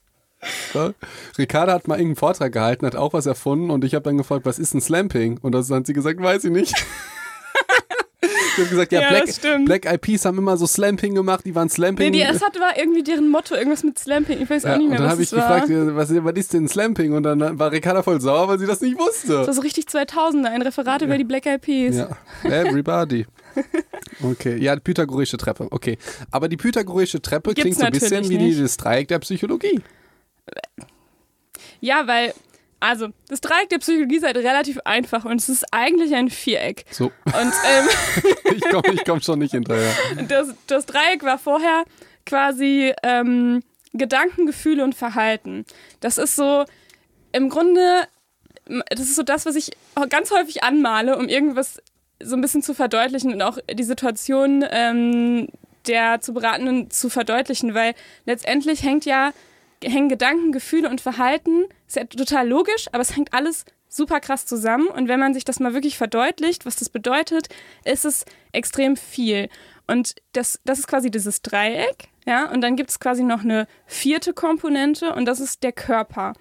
[0.73, 0.93] Doch.
[1.37, 4.45] Ricarda hat mal irgendeinen Vortrag gehalten, hat auch was erfunden und ich habe dann gefragt,
[4.45, 5.39] was ist ein Slamping?
[5.41, 6.73] Und das hat sie gesagt, weiß ich nicht.
[8.21, 9.65] ich habe gesagt, ja, Ja, Black.
[9.83, 12.13] Black Peas haben immer so Slamping gemacht, die waren Nee, Slamping.
[12.13, 14.41] die, es hat, war irgendwie deren Motto, irgendwas mit Slamping.
[14.41, 15.61] Ich weiß auch ja, nicht und mehr, dann was habe ich war.
[15.61, 17.13] gefragt, ja, was, was ist denn Slamping?
[17.13, 19.33] Und dann war Ricarda voll sauer, weil sie das nicht wusste.
[19.33, 21.95] Das war so richtig 2000er, ein Referat über die Black Peas.
[21.95, 22.09] Ja,
[22.43, 23.25] everybody.
[24.23, 25.67] Okay, ja, pythagoreische Treppe.
[25.71, 25.97] Okay,
[26.31, 28.61] aber die pythagoreische Treppe Gibt's klingt so ein bisschen wie die, nicht.
[28.61, 29.81] das Dreieck der Psychologie.
[31.79, 32.33] Ja, weil,
[32.79, 36.85] also, das Dreieck der Psychologie ist halt relativ einfach und es ist eigentlich ein Viereck.
[36.91, 37.87] So, Und ähm,
[38.55, 39.93] ich komme ich komm schon nicht hinterher.
[40.27, 41.83] das, das Dreieck war vorher
[42.25, 45.65] quasi ähm, Gedanken, Gefühle und Verhalten.
[45.99, 46.65] Das ist so
[47.31, 48.07] im Grunde,
[48.89, 49.71] das ist so das, was ich
[50.09, 51.81] ganz häufig anmale, um irgendwas
[52.21, 55.47] so ein bisschen zu verdeutlichen und auch die Situation ähm,
[55.87, 57.93] der zu Beratenden zu verdeutlichen, weil
[58.25, 59.31] letztendlich hängt ja
[59.83, 64.45] hängen Gedanken, Gefühle und Verhalten, ist ja total logisch, aber es hängt alles super krass
[64.45, 64.87] zusammen.
[64.87, 67.49] Und wenn man sich das mal wirklich verdeutlicht, was das bedeutet,
[67.85, 69.49] ist es extrem viel.
[69.87, 73.67] Und das, das ist quasi dieses Dreieck, ja, und dann gibt es quasi noch eine
[73.85, 76.33] vierte Komponente und das ist der Körper.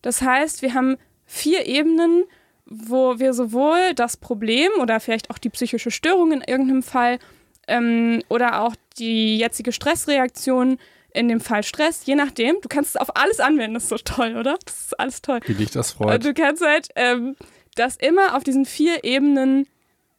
[0.00, 2.24] Das heißt, wir haben vier Ebenen,
[2.64, 7.18] wo wir sowohl das Problem oder vielleicht auch die psychische Störung in irgendeinem Fall
[7.66, 10.78] ähm, oder auch die jetzige Stressreaktion
[11.18, 13.98] in dem Fall Stress, je nachdem, du kannst es auf alles anwenden, das ist so
[13.98, 14.56] toll, oder?
[14.64, 15.40] Das ist alles toll.
[15.46, 16.24] Wie dich das freut.
[16.24, 17.34] du kannst halt ähm,
[17.74, 19.66] das immer auf diesen vier Ebenen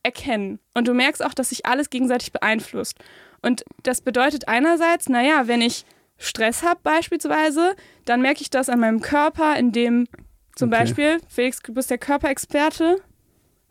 [0.04, 0.60] erkennen.
[0.74, 2.98] Und du merkst auch, dass sich alles gegenseitig beeinflusst.
[3.42, 5.86] Und das bedeutet einerseits, naja, wenn ich
[6.18, 10.08] Stress habe beispielsweise, dann merke ich das an meinem Körper, indem
[10.56, 10.80] zum Okay.
[10.82, 12.98] Beispiel, Felix, du bist der Körperexperte.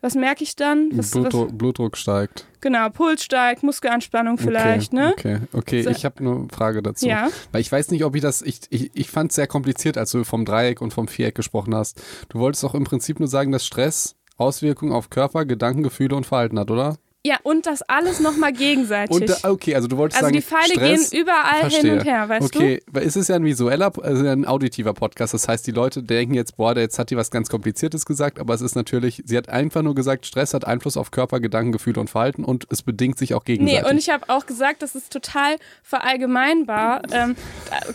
[0.01, 0.89] Was merke ich dann?
[0.93, 2.47] Was, was, Blutdruck, Blutdruck steigt.
[2.61, 5.11] Genau, Puls steigt, Muskelanspannung vielleicht, okay, ne?
[5.11, 5.81] Okay, okay.
[5.83, 5.89] So.
[5.89, 7.07] ich habe eine Frage dazu.
[7.07, 7.29] Ja.
[7.51, 10.11] Weil ich weiß nicht, ob ich das, ich, ich, ich fand es sehr kompliziert, als
[10.11, 12.01] du vom Dreieck und vom Viereck gesprochen hast.
[12.29, 16.25] Du wolltest doch im Prinzip nur sagen, dass Stress Auswirkungen auf Körper, Gedanken, Gefühle und
[16.25, 16.97] Verhalten hat, oder?
[17.25, 19.13] Ja, und das alles nochmal gegenseitig.
[19.13, 21.81] Und okay, also du wolltest also sagen, die Pfeile Stress, gehen überall Verstehe.
[21.81, 22.59] hin und her, weißt du?
[22.59, 25.33] okay, weil es ist ja ein visueller, also ein auditiver Podcast.
[25.33, 28.39] Das heißt, die Leute denken jetzt, boah, der jetzt hat die was ganz Kompliziertes gesagt,
[28.39, 31.73] aber es ist natürlich, sie hat einfach nur gesagt, Stress hat Einfluss auf Körper, Gedanken,
[31.73, 33.83] Gefühle und Verhalten und es bedingt sich auch gegenseitig.
[33.83, 37.35] Nee, und ich habe auch gesagt, das ist total verallgemeinbar, ähm,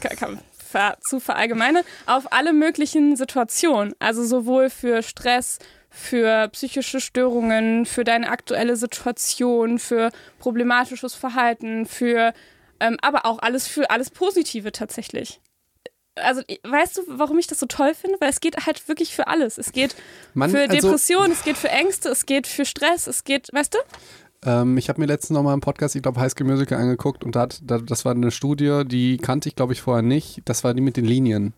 [0.03, 0.39] äh, kann-
[0.75, 3.95] ver, zu verallgemeinern, auf alle möglichen Situationen.
[4.01, 5.59] Also sowohl für Stress,
[5.97, 12.33] für psychische Störungen, für deine aktuelle Situation, für problematisches Verhalten, für
[12.81, 15.41] Ähm, aber auch alles für alles Positive tatsächlich.
[16.17, 18.17] Also, weißt du, warum ich das so toll finde?
[18.21, 19.59] Weil es geht halt wirklich für alles.
[19.59, 19.95] Es geht
[20.35, 23.75] Man, für also- Depressionen, es geht für Ängste, es geht für Stress, es geht, weißt
[23.75, 23.79] du?
[24.45, 27.23] Ähm, ich habe mir letztens noch mal einen Podcast, ich glaube High School Musical angeguckt
[27.25, 30.43] und da hat, da, das war eine Studie, die kannte ich glaube ich vorher nicht.
[30.45, 31.55] Das war die mit den Linien.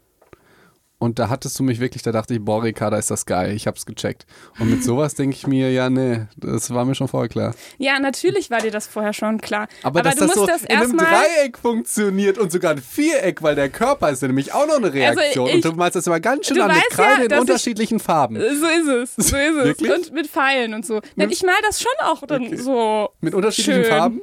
[0.99, 3.53] Und da hattest du mich wirklich, da dachte ich, boah, Ricarda, ist das geil.
[3.55, 4.25] Ich hab's gecheckt.
[4.59, 7.55] Und mit sowas denke ich mir, ja, nee, das war mir schon vorher klar.
[7.77, 9.69] Ja, natürlich war dir das vorher schon klar.
[9.83, 10.97] Aber, dass du das musst so das in einem.
[10.97, 14.91] Dreieck funktioniert und sogar ein Viereck, weil der Körper ist ja nämlich auch noch eine
[14.95, 15.45] Reaktion.
[15.45, 17.29] Also ich- und du malst das immer ganz schön an mit weißt ja, Kreide in
[17.29, 18.37] dass ich- unterschiedlichen Farben.
[18.37, 19.65] So ist es, so ist es.
[19.65, 19.93] Wirklich?
[19.93, 21.03] Und mit Pfeilen und so.
[21.17, 22.57] Denn ich mal das schon auch dann Okay.
[22.57, 23.11] so.
[23.21, 23.93] Mit unterschiedlichen schön.
[23.93, 24.21] Farben?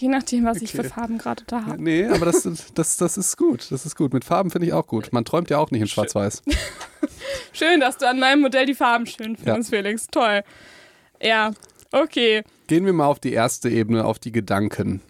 [0.00, 0.82] Je nachdem, was ich Okay.
[0.84, 1.82] für Farben gerade da habe.
[1.82, 3.66] Nee, aber das, das, das ist gut.
[3.70, 4.14] Das ist gut.
[4.14, 5.12] Mit Farben finde ich auch gut.
[5.12, 6.42] Man träumt ja auch nicht in Schwarz-Weiß.
[7.52, 9.52] Schön, dass du an meinem Modell die Farben schön Ja.
[9.52, 10.06] findest, Felix.
[10.06, 10.42] Toll.
[11.22, 11.52] Ja,
[11.92, 12.42] okay.
[12.66, 15.02] Gehen wir mal auf die erste Ebene, auf die Gedanken.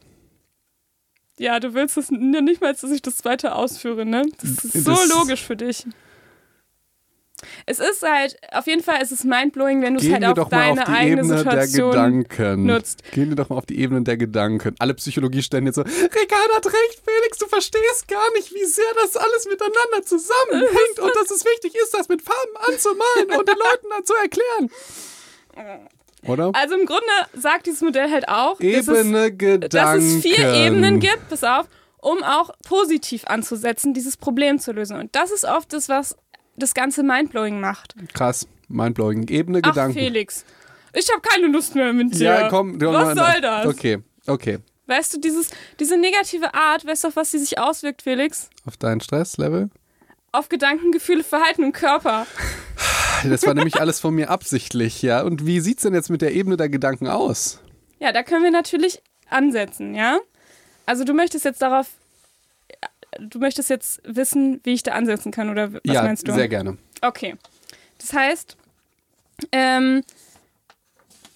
[1.38, 4.26] Ja, du willst es nicht mal, dass ich das weiter ausführe, ne?
[4.42, 5.86] Das ist so Das- logisch für dich.
[7.66, 10.82] Es ist halt, auf jeden Fall ist es mindblowing, wenn du es halt auf deine
[10.82, 12.66] auf eigene Ebene der Situation Gedanken.
[12.66, 13.02] nutzt.
[13.12, 14.74] Gehen wir doch mal auf die Ebene der Gedanken.
[14.78, 18.84] Alle Psychologie stellen jetzt so, Ricardo hat recht, Felix, du verstehst gar nicht, wie sehr
[18.96, 23.56] das alles miteinander zusammenhängt und dass es wichtig ist, das mit Farben anzumalen und den
[23.56, 24.70] Leuten dann zu erklären.
[26.26, 26.50] Oder?
[26.54, 29.68] Also im Grunde sagt dieses Modell halt auch, dass es, Ebene Gedanken.
[29.70, 31.66] dass es vier Ebenen gibt, pass auf,
[31.98, 34.98] um auch positiv anzusetzen, dieses Problem zu lösen.
[34.98, 36.16] Und das ist oft das, was
[36.60, 37.94] das ganze mindblowing macht.
[38.14, 39.28] Krass, mindblowing.
[39.28, 39.94] Ebene Ach, Gedanken.
[39.98, 40.44] Felix,
[40.92, 42.24] ich habe keine Lust mehr mit dir.
[42.24, 42.78] Ja, komm.
[42.78, 43.66] du- Was soll das?
[43.66, 44.58] Okay, okay.
[44.86, 48.50] Weißt du, dieses, diese negative Art, weißt du, auf was sie sich auswirkt, Felix?
[48.66, 49.70] Auf dein Stresslevel?
[50.32, 52.26] Auf Gedanken, Gefühle, Verhalten und Körper.
[53.24, 55.22] Das war nämlich alles von mir absichtlich, ja.
[55.22, 57.60] Und wie sieht's denn jetzt mit der Ebene der Gedanken aus?
[57.98, 60.18] Ja, da können wir natürlich ansetzen, ja?
[60.86, 61.86] Also du möchtest jetzt darauf,
[63.18, 66.32] du möchtest jetzt wissen, wie ich da ansetzen kann, oder was ja, meinst du?
[66.32, 66.78] sehr gerne.
[67.02, 67.36] Okay.
[67.98, 68.56] Das heißt,
[69.52, 70.02] ähm,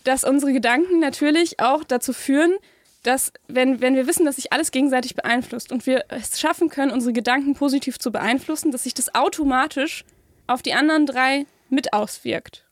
[0.04, 2.54] dass unsere Gedanken natürlich auch dazu führen,
[3.02, 6.90] dass, wenn, wenn wir wissen, dass sich alles gegenseitig beeinflusst und wir es schaffen können,
[6.90, 10.04] unsere Gedanken positiv zu beeinflussen, dass sich das automatisch
[10.46, 12.64] auf die anderen drei mit auswirkt.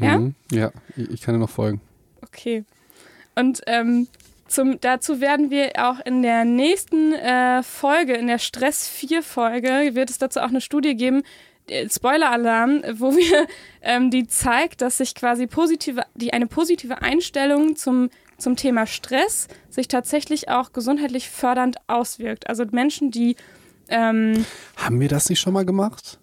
[0.00, 0.18] Ja?
[0.18, 0.34] Mhm.
[0.50, 1.80] Ja, ich ich kann dir noch folgen.
[2.22, 2.64] Okay.
[3.34, 4.08] Und ähm,
[4.52, 9.94] zum, dazu werden wir auch in der nächsten äh, Folge, in der Stress 4 Folge,
[9.94, 11.22] wird es dazu auch eine Studie geben,
[11.68, 13.46] äh, Spoiler-Alarm, wo wir
[13.82, 19.48] ähm, die zeigt, dass sich quasi positive, die eine positive Einstellung zum, zum Thema Stress
[19.68, 22.48] sich tatsächlich auch gesundheitlich fördernd auswirkt.
[22.48, 23.36] Also Menschen, die
[23.88, 24.44] ähm,
[24.76, 26.18] Haben wir das nicht schon mal gemacht?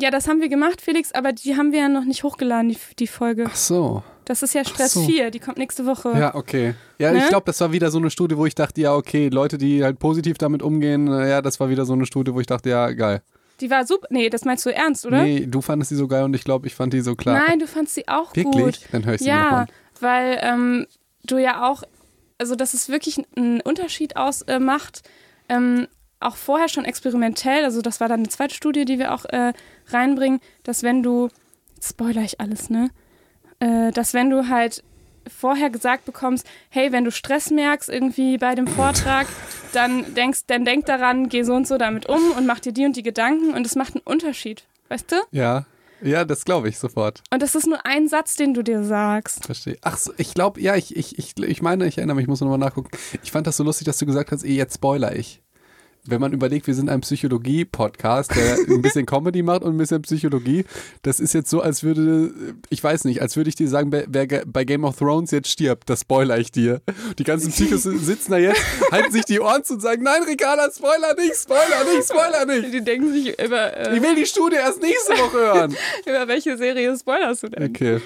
[0.00, 2.78] ja, das haben wir gemacht, Felix, aber die haben wir ja noch nicht hochgeladen, die,
[2.98, 3.44] die Folge.
[3.46, 4.02] Ach so.
[4.30, 5.04] Das ist ja Stress so.
[5.04, 6.16] 4, die kommt nächste Woche.
[6.16, 6.74] Ja, okay.
[6.98, 7.18] Ja, Ne?
[7.18, 9.82] ich glaube, das war wieder so eine Studie, wo ich dachte, ja, okay, Leute, die
[9.82, 12.70] halt positiv damit umgehen, äh, ja, das war wieder so eine Studie, wo ich dachte,
[12.70, 13.22] ja, geil.
[13.60, 14.06] Die war super.
[14.10, 15.24] Nee, das meinst du ernst, oder?
[15.24, 17.42] Nee, du fandest die so geil und ich glaube, ich fand die so klar.
[17.44, 18.54] Nein, du fandst sie auch Wirklich?
[18.54, 18.78] gut.
[18.92, 19.66] Dann höre ich sie noch Ja, mal.
[19.98, 20.86] weil ähm,
[21.24, 21.82] du ja auch,
[22.38, 25.02] also dass es wirklich einen Unterschied ausmacht,
[25.48, 25.88] äh, ähm,
[26.20, 29.52] auch vorher schon experimentell, also das war dann eine zweite Studie, die wir auch äh,
[29.88, 31.30] reinbringen, dass wenn du,
[31.82, 32.90] spoiler ich alles, ne?
[33.60, 34.82] Äh, dass wenn du halt
[35.28, 39.26] vorher gesagt bekommst, hey, wenn du Stress merkst irgendwie bei dem Vortrag,
[39.72, 42.86] dann denkst, dann denk daran, geh so und so damit um und mach dir die
[42.86, 45.16] und die Gedanken und es macht einen Unterschied, weißt du?
[45.30, 45.66] Ja,
[46.02, 47.22] ja, das glaube ich sofort.
[47.30, 49.44] Und das ist nur ein Satz, den du dir sagst.
[49.44, 49.76] Verstehe.
[49.82, 52.40] Ach so, ich glaube, ja, ich, ich, ich, ich meine, ich erinnere mich, ich muss
[52.40, 52.90] nochmal nachgucken.
[53.22, 55.42] Ich fand das so lustig, dass du gesagt hast, eh, jetzt spoiler ich.
[56.06, 60.02] Wenn man überlegt, wir sind ein Psychologie-Podcast, der ein bisschen Comedy macht und ein bisschen
[60.02, 60.64] Psychologie,
[61.02, 62.32] das ist jetzt so, als würde,
[62.70, 65.90] ich weiß nicht, als würde ich dir sagen, wer, bei Game of Thrones jetzt stirbt,
[65.90, 66.80] das spoiler ich dir.
[67.18, 70.70] Die ganzen Psychos sitzen da jetzt, halten sich die Ohren zu und sagen, nein, Ricarda,
[70.74, 72.74] spoiler nicht, spoiler nicht, spoiler nicht.
[72.74, 75.76] Die denken sich über, äh, Ich will die Studie erst nächste Woche hören.
[76.06, 77.70] über welche Serie spoilerst du denn?
[77.70, 78.00] Okay.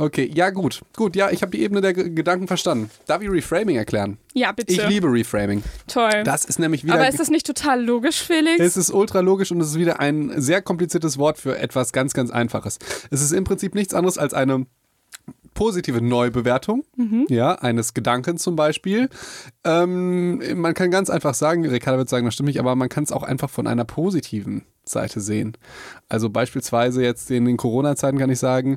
[0.00, 0.80] Okay, ja gut.
[0.96, 2.88] Gut, ja, ich habe die Ebene der Ge- Gedanken verstanden.
[3.06, 4.16] Darf ich Reframing erklären?
[4.32, 4.72] Ja, bitte.
[4.72, 5.64] Ich liebe Reframing.
[5.88, 6.22] Toll.
[6.24, 6.94] Das ist nämlich wieder.
[6.94, 8.60] Aber ist das nicht total logisch, Felix?
[8.60, 12.14] es ist ultra logisch und es ist wieder ein sehr kompliziertes Wort für etwas ganz,
[12.14, 12.78] ganz Einfaches.
[13.10, 14.66] Es ist im Prinzip nichts anderes als eine
[15.54, 16.84] positive Neubewertung,
[17.28, 19.08] ja, eines Gedankens zum Beispiel.
[19.64, 23.02] Ähm, man kann ganz einfach sagen, Ricardo wird sagen, das stimmt nicht, aber man kann
[23.02, 25.54] es auch einfach von einer positiven Seite sehen.
[26.08, 28.76] Also beispielsweise jetzt in den Corona-Zeiten kann ich sagen,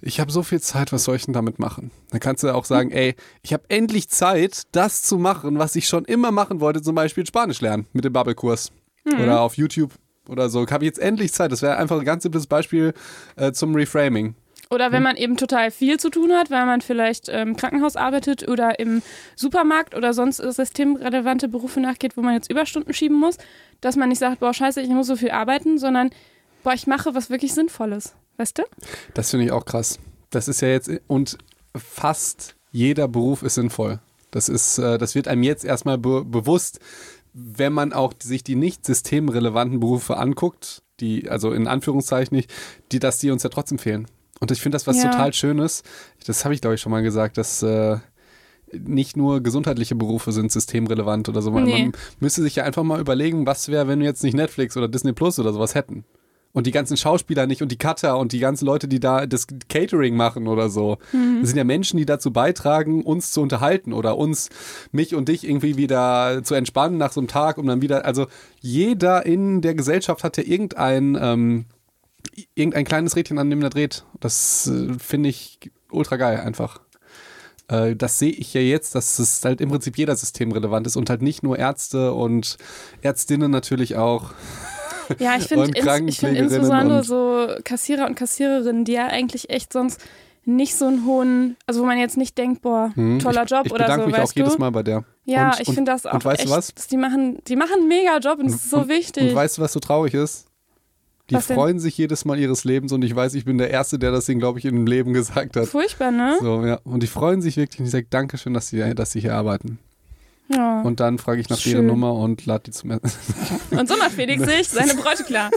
[0.00, 1.90] ich habe so viel Zeit, was soll ich denn damit machen?
[2.10, 5.88] Dann kannst du auch sagen, ey, ich habe endlich Zeit, das zu machen, was ich
[5.88, 8.72] schon immer machen wollte, zum Beispiel Spanisch lernen mit dem Bubble-Kurs
[9.14, 9.92] oder auf YouTube
[10.28, 10.66] oder so.
[10.66, 11.52] Habe ich jetzt endlich Zeit.
[11.52, 12.92] Das wäre einfach ein ganz simples Beispiel
[13.36, 14.34] äh, zum Reframing.
[14.68, 18.48] Oder wenn man eben total viel zu tun hat, weil man vielleicht im Krankenhaus arbeitet
[18.48, 19.00] oder im
[19.36, 23.38] Supermarkt oder sonst systemrelevante Berufe nachgeht, wo man jetzt Überstunden schieben muss,
[23.80, 26.10] dass man nicht sagt, boah, scheiße, ich muss so viel arbeiten, sondern
[26.64, 28.16] boah, ich mache was wirklich Sinnvolles.
[28.36, 28.62] Weißt du?
[29.14, 29.98] Das finde ich auch krass.
[30.30, 31.38] Das ist ja jetzt, und
[31.76, 34.00] fast jeder Beruf ist sinnvoll.
[34.30, 36.80] Das ist, äh, das wird einem jetzt erstmal be bewusst,
[37.32, 42.52] wenn man auch sich die nicht systemrelevanten Berufe anguckt, die, also in Anführungszeichen nicht,
[42.92, 44.06] die, dass die uns ja trotzdem fehlen.
[44.40, 45.10] Und ich finde das was Ja.
[45.10, 45.82] total Schönes.
[46.26, 47.98] Das habe ich, glaube ich, schon mal gesagt, dass äh,
[48.72, 51.50] nicht nur gesundheitliche Berufe sind systemrelevant oder so.
[51.50, 51.82] Man, Nee.
[51.84, 54.88] man müsste sich ja einfach mal überlegen, was wäre, wenn wir jetzt nicht Netflix oder
[54.88, 56.04] Disney Plus oder sowas hätten.
[56.56, 59.46] Und die ganzen Schauspieler nicht und die Cutter und die ganzen Leute, die da das
[59.68, 60.96] Catering machen oder so.
[61.40, 64.48] Das sind ja Menschen, die dazu beitragen, uns zu unterhalten oder uns,
[64.90, 68.26] mich und dich irgendwie wieder zu entspannen nach so einem Tag, um dann wieder, also
[68.60, 71.66] jeder in der Gesellschaft hat ja irgendein, ähm,
[72.54, 74.06] irgendein kleines Rädchen, an dem er dreht.
[74.20, 75.58] Das äh, finde ich
[75.90, 76.80] ultra geil einfach.
[77.68, 80.96] Äh, das sehe ich ja jetzt, dass es halt im Prinzip jeder System relevant ist
[80.96, 82.56] und halt nicht nur Ärzte und
[83.02, 84.32] Ärztinnen natürlich auch.
[85.18, 89.72] Ja, ich finde ins, ich find insbesondere so Kassierer und Kassiererinnen, die ja eigentlich echt
[89.72, 90.00] sonst
[90.44, 93.62] nicht so einen hohen, also wo man jetzt nicht denkt, boah, Hm, toller ich, Job
[93.66, 94.58] Ich oder bedanke so, mich weißt auch jedes?
[94.58, 95.04] Mal bei der.
[95.24, 96.72] Ja, Und- ich finde das auch und weißt du was?
[96.74, 99.30] die machen, die machen einen mega Job und es ist so Und- wichtig.
[99.30, 100.46] Und weißt du, was so traurig ist?
[101.30, 101.56] Die Was denn?
[101.56, 104.26] freuen sich jedes Mal ihres Lebens und ich weiß, ich bin der Erste, der das
[104.26, 105.66] Ding, glaube ich, im Leben gesagt hat.
[105.66, 106.36] Furchtbar, ne?
[106.40, 106.78] So, ja.
[106.84, 109.80] Und die freuen sich wirklich und ich sage Dankeschön, dass sie, dass sie hier arbeiten.
[110.48, 110.80] Ja.
[110.80, 111.72] Und, Und dann frage ich nach Schön.
[111.72, 113.10] deren Nummer und lade die zum Essen.
[113.86, 115.50] so macht Felix sich seine Bräute klar.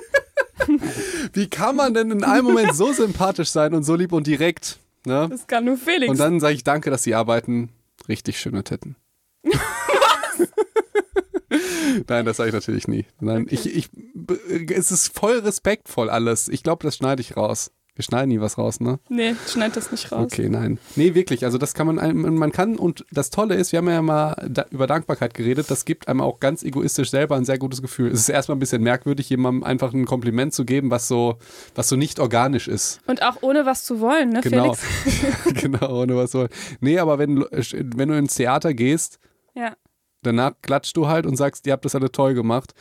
[1.34, 4.80] Wie kann man denn in einem Moment so sympathisch sein und so lieb und direkt?
[5.06, 5.28] Ne?
[5.30, 6.10] Das kann nur Felix.
[6.10, 7.69] Und dann sage ich Danke, dass sie arbeiten.
[8.08, 8.95] Richtig schöne Titten.
[12.08, 13.06] Nein, das sage ich natürlich nie.
[13.19, 13.89] Nein, ich, ich,
[14.71, 16.47] es ist voll respektvoll alles.
[16.47, 17.71] Ich glaube, das schneide ich raus.
[17.99, 18.97] Wir schneiden nie was raus, ne?
[19.09, 20.23] nee, schneid das nicht raus.
[20.31, 20.79] Okay, nein.
[20.95, 21.43] Nee, wirklich.
[21.43, 24.65] Also das kann man, man kann, und das Tolle ist, wir haben ja mal da,
[24.71, 28.09] über Dankbarkeit geredet, das gibt einem auch ganz egoistisch selber ein sehr gutes Gefühl.
[28.09, 31.39] Es ist erstmal ein bisschen merkwürdig, jemandem einfach ein Kompliment zu geben, was so,
[31.75, 33.01] was so nicht organisch ist.
[33.05, 34.73] Und auch ohne was zu wollen, ne, Genau.
[34.75, 35.53] Felix?
[35.62, 36.47] genau, ohne was soll.
[36.79, 39.19] Nee, aber wenn, wenn du ins Theater gehst,
[39.55, 39.73] Ja.
[40.23, 42.73] danach klatschst du halt und sagst, ihr habt das alle toll gemacht.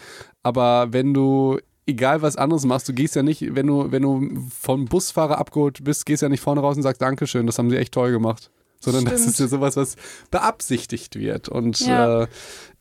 [0.44, 4.46] Aber wenn du, egal was anderes machst, du gehst ja nicht, wenn du, wenn du
[4.56, 7.76] vom Busfahrer abgeholt bist, gehst ja nicht vorne raus und sagst, Dankeschön, das haben sie
[7.78, 8.50] echt toll gemacht.
[8.80, 9.30] Sondern das Stimmt.
[9.32, 9.96] ist ja sowas, was
[10.30, 11.48] beabsichtigt wird.
[11.48, 12.22] Und Ja.
[12.22, 12.26] äh,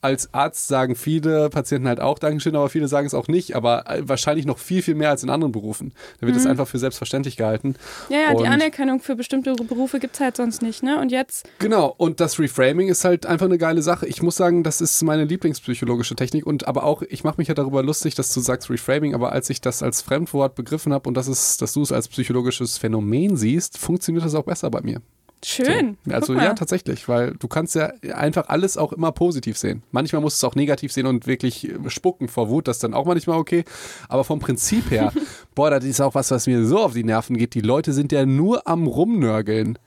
[0.08, 3.56] als Arzt sagen viele Patienten halt auch Dankeschön, aber viele sagen es auch nicht.
[3.56, 5.93] Aber äh, wahrscheinlich noch viel, viel mehr als in anderen Berufen.
[6.20, 7.76] Da wird es einfach für selbstverständlich gehalten.
[8.10, 11.00] Ja, ja, die Und- Anerkennung für bestimmte Berufe gibt es halt sonst nicht, ne?
[11.00, 14.08] Und jetzt, Genau, und das Reframing ist halt einfach eine geile Sache.
[14.08, 17.54] Ich muss sagen, das ist meine lieblingspsychologische Technik und aber auch, ich mache mich ja
[17.54, 21.15] darüber lustig, dass du sagst Reframing, aber als ich das als Fremdwort begriffen habe und
[21.15, 25.02] das ist, dass du es als psychologisches Phänomen siehst, funktioniert das auch besser bei mir.
[25.45, 25.97] Schön.
[26.06, 26.13] So.
[26.13, 29.84] Also ja, tatsächlich, weil du kannst ja einfach alles auch immer positiv sehen.
[29.91, 32.84] Manchmal musst du es auch negativ sehen und wirklich äh, spucken vor Wut, das ist
[32.84, 33.63] dann auch manchmal okay.
[34.10, 35.12] Aber vom Prinzip her,
[35.56, 37.54] boah, das ist auch was, was mir so auf die Nerven geht.
[37.54, 39.78] Die Leute sind ja nur am Rumnörgeln.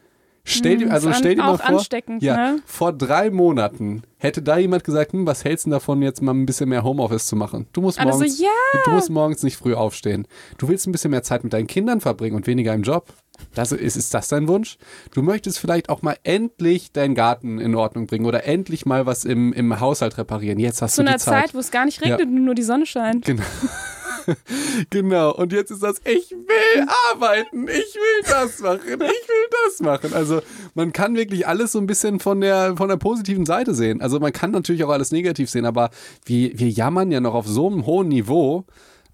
[0.44, 1.82] Stell dir, Hm, also stell dir mal vor,
[2.20, 2.62] ja, ne?
[2.64, 6.46] vor drei Monaten hätte da jemand gesagt, hm, was hältst du davon, jetzt mal ein
[6.46, 7.66] bisschen mehr Homeoffice zu machen?
[7.72, 8.48] Du musst, morgens, ja.
[8.84, 10.26] du musst morgens nicht früh aufstehen.
[10.58, 13.12] Du willst ein bisschen mehr Zeit mit deinen Kindern verbringen und weniger im Job.
[13.54, 14.76] Das, ist, ist das dein Wunsch?
[15.14, 19.24] Du möchtest vielleicht auch mal endlich deinen Garten in Ordnung bringen oder endlich mal was
[19.24, 20.58] im, im Haushalt reparieren.
[20.58, 21.46] Jetzt hast Zu du die einer Zeit.
[21.46, 23.24] Zeit, wo es gar nicht regnet und nur die Sonne scheint.
[23.24, 23.42] Genau.
[24.90, 25.34] genau.
[25.34, 30.14] Und jetzt ist das, ich will arbeiten, ich will das machen, ich will das machen.
[30.14, 30.40] Also
[30.74, 34.00] man kann wirklich alles so ein bisschen von der, von der positiven Seite sehen.
[34.00, 35.90] Also man kann natürlich auch alles negativ sehen, aber
[36.24, 38.64] wir, wir jammern ja noch auf so einem hohen Niveau.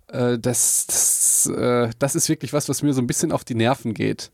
[0.08, 3.54] Äh, das, das, äh, das ist wirklich was, was mir so ein bisschen auf die
[3.54, 4.30] Nerven geht.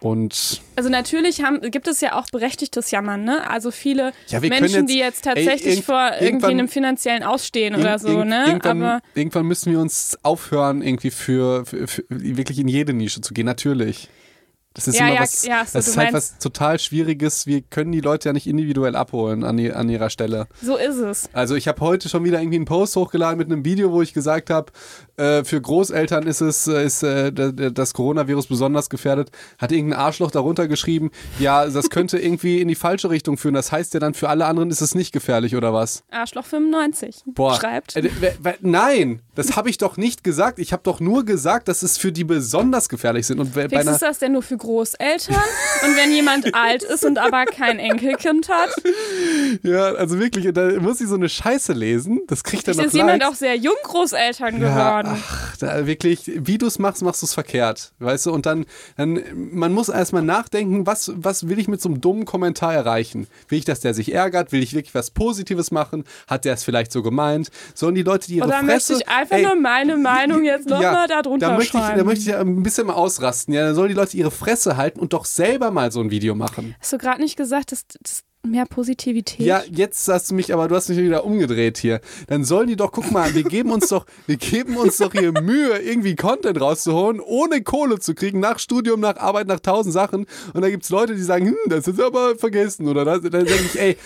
[0.00, 3.48] Und Also natürlich haben, gibt es ja auch berechtigtes Jammern, ne?
[3.48, 7.74] Also viele Ja, Menschen, jetzt- die jetzt ey, tatsächlich irgend- vor irgendwie einem finanziellen Ausstehen
[7.74, 8.44] oder so, ne?
[8.48, 13.20] Irgendwann, Aber irgendwann müssen wir uns aufhören, irgendwie für, für, für wirklich in jede Nische
[13.22, 13.46] zu gehen.
[13.46, 14.08] Natürlich.
[14.74, 17.46] Das ist Ja, immer ja, was, ja, so, das ist halt was total Schwieriges.
[17.46, 20.48] Wir können die Leute ja nicht individuell abholen an, die, an ihrer Stelle.
[20.60, 21.30] so ist es.
[21.32, 24.12] Also ich habe heute schon wieder irgendwie einen Post hochgeladen mit einem Video, wo ich
[24.12, 24.72] gesagt habe,
[25.16, 29.30] äh, für Großeltern ist es äh, ist äh, das Coronavirus besonders gefährdet.
[29.58, 33.54] Hat irgendein Arschloch darunter geschrieben, ja, das könnte irgendwie in die falsche Richtung führen.
[33.54, 36.02] Das heißt ja dann für alle anderen ist es nicht gefährlich oder was?
[36.10, 37.54] Arschloch 95 Boah.
[37.54, 37.94] schreibt.
[37.94, 38.10] Äh,
[38.60, 40.58] nein, das habe ich doch nicht gesagt.
[40.58, 43.38] Ich habe doch nur gesagt, dass es für die besonders gefährlich sind.
[43.38, 45.36] Und bei ist das denn nur für Großeltern?
[45.84, 48.70] und wenn jemand alt ist und aber kein Enkelkind hat,
[49.62, 52.20] ja, also wirklich, da muss ich so eine Scheiße lesen.
[52.26, 55.18] Das kriegt dann noch ist jemand auch sehr jung Großeltern Ja, geworden.
[55.22, 57.92] ach, da wirklich, wie du es machst, machst du es verkehrt.
[57.98, 61.88] Weißt du, und dann, dann man muss erstmal nachdenken, was, was will ich mit so
[61.88, 63.26] einem dummen Kommentar erreichen?
[63.48, 64.52] Will ich, dass der sich ärgert?
[64.52, 66.04] Will ich wirklich was Positives machen?
[66.26, 67.50] Hat der es vielleicht so gemeint?
[67.74, 68.92] Sollen die Leute, die ihre Oder Fresse...
[68.92, 71.98] möchte ich einfach Ey, nur meine Meinung jetzt nochmal da drunter da möchte ich, schreiben?
[71.98, 73.54] Da möchte ich ja ein bisschen mal ausrasten.
[73.54, 76.34] Ja, dann sollen die Leute ihre Fresse halten und doch selber mal so ein Video
[76.34, 76.74] machen.
[76.80, 79.46] Hast du gerade nicht gesagt, dass, dass mehr Positivität?
[79.46, 82.00] Ja, jetzt hast du mich, aber du hast mich wieder umgedreht hier.
[82.28, 85.32] Dann sollen die doch, guck mal, wir geben uns doch, wir geben uns doch hier
[85.32, 90.26] Mühe, irgendwie Content rauszuholen, ohne Kohle zu kriegen, nach Studium, nach Arbeit, nach tausend Sachen.
[90.52, 92.88] Und da gibt's Leute, die sagen, hm, das ist aber vergessen.
[92.88, 93.96] Oder das, dann denke ich, ey,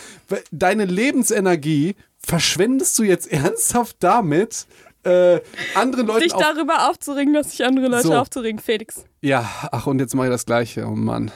[0.50, 4.66] deine Lebensenergie verschwendest du jetzt ernsthaft damit,
[5.04, 5.40] äh,
[5.74, 8.14] anderen Leuten Dich darüber aufzuregen, dass sich andere Leute So.
[8.14, 9.04] aufzuregen, Felix.
[9.20, 10.86] Ja, ach, und jetzt mache ich das Gleiche.
[10.86, 11.30] Oh Mann.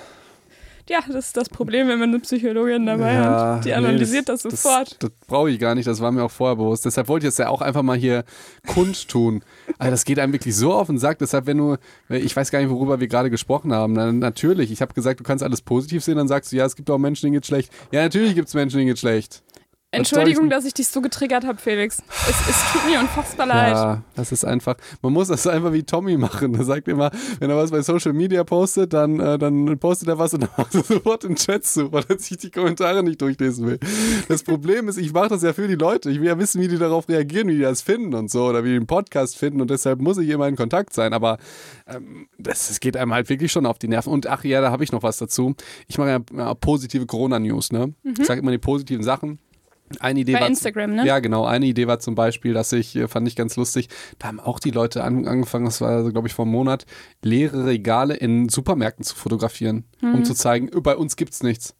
[0.88, 3.64] Ja, das ist das Problem, wenn man eine Psychologin dabei hat.
[3.64, 4.96] Die nee, analysiert das, sofort.
[4.98, 6.84] Das, das brauche ich gar nicht, das war mir auch vorher bewusst.
[6.84, 8.24] Deshalb wollte ich es ja auch einfach mal hier
[8.66, 9.42] kundtun.
[9.78, 11.18] Also das geht einem wirklich so auf den Sack.
[11.18, 11.76] Deshalb, wenn du,
[12.08, 13.94] ich weiß gar nicht, worüber wir gerade gesprochen haben.
[13.94, 16.76] Na, natürlich, ich habe gesagt, du kannst alles positiv sehen, dann sagst du, ja, es
[16.76, 17.72] gibt auch Menschen, denen geht's schlecht.
[17.90, 19.42] Ja, natürlich gibt es Menschen, denen geht's schlecht.
[19.92, 22.02] Entschuldigung, dass ich dich so getriggert habe, Felix.
[22.28, 23.74] Es, es tut mir unfassbar leid.
[23.74, 26.54] Ja, das ist einfach, man muss das einfach wie Tommy machen.
[26.54, 30.18] Er sagt immer, wenn er was bei Social Media postet, dann, äh, dann postet er
[30.18, 33.20] was und dann macht er sofort den Chat zu, weil er sich die Kommentare nicht
[33.20, 33.78] durchlesen will.
[34.28, 36.10] Das Problem ist, ich mache das ja für die Leute.
[36.10, 38.64] Ich will ja wissen, wie die darauf reagieren, wie die das finden und so oder
[38.64, 41.12] wie die den Podcast finden und deshalb muss ich immer in Kontakt sein.
[41.12, 41.38] Aber
[41.86, 44.12] ähm, das, das geht einem halt wirklich schon auf die Nerven.
[44.12, 45.54] Und ach ja, da habe ich noch was dazu.
[45.86, 47.94] Ich mache ja, ja positive Corona-News, ne?
[48.18, 49.38] Ich sage immer die positiven Sachen.
[50.00, 51.06] Eine Idee Bei war Instagram, ne?
[51.06, 51.44] Ja, genau.
[51.44, 53.88] Eine Idee war zum Beispiel, dass ich, äh, fand ich ganz lustig,
[54.18, 56.86] da haben auch die Leute an, angefangen, das war, also, glaube ich, vor einem Monat,
[57.22, 61.74] leere Regale in Supermärkten zu fotografieren, um zu zeigen, äh, bei uns gibt's nichts.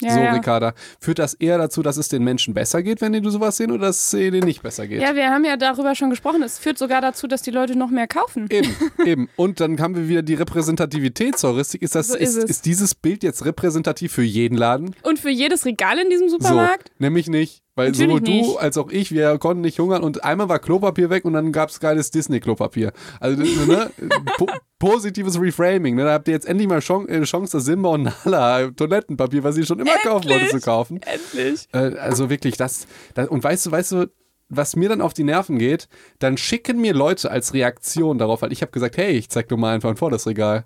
[0.00, 0.32] Ja, so, ja.
[0.32, 0.74] Ricarda.
[1.00, 3.86] Führt das eher dazu, dass es den Menschen besser geht, wenn die sowas sehen, oder
[3.86, 5.02] dass es denen nicht besser geht?
[5.02, 6.42] Ja, wir haben ja darüber schon gesprochen.
[6.42, 8.46] Es führt sogar dazu, dass die Leute noch mehr kaufen.
[8.50, 8.74] Eben,
[9.04, 9.28] eben.
[9.36, 11.82] Und dann haben wir wieder die Repräsentativitätsheuristik.
[11.82, 14.94] Ist, das, So ist, ist ist dieses Bild jetzt repräsentativ für jeden Laden?
[15.02, 16.88] Und für jedes Regal in diesem Supermarkt?
[16.88, 17.62] So, nämlich nicht.
[17.76, 18.58] Weil Natürlich sowohl du nicht.
[18.58, 21.70] als auch ich, wir konnten nicht hungern und einmal war Klopapier weg und dann gab
[21.70, 22.92] es geiles Disney-Klopapier.
[23.20, 23.90] Also ne,
[24.36, 24.46] po
[24.78, 25.94] positives Reframing.
[25.94, 26.04] Ne?
[26.04, 29.56] Da habt ihr jetzt endlich mal Chance, äh, Chance das Simba und Nala Toilettenpapier, was
[29.56, 31.00] ihr schon immer kaufen wollte, zu kaufen.
[31.02, 31.68] Endlich.
[31.72, 33.28] Äh, also wirklich, das, das.
[33.28, 34.06] Und weißt du, weißt du,
[34.48, 38.52] was mir dann auf die Nerven geht, dann schicken mir Leute als Reaktion darauf, weil
[38.52, 40.64] ich habe gesagt, hey, ich zeig dir mal einfach vor das Regal.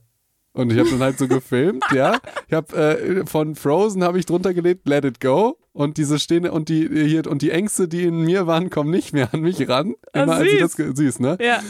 [0.55, 2.19] Und ich habe dann halt so gefilmt, ja.
[2.47, 5.59] Ich habe äh, von Frozen habe ich drunter gelegt, Let It Go.
[5.77, 9.13] Und diese stehende und die hier und die Ängste, die in mir waren, kommen nicht
[9.13, 9.97] mehr an mich ran.
[10.13, 10.77] Ah, Immer als süß.
[10.77, 11.37] das süß, ne?
[11.41, 11.61] Ja.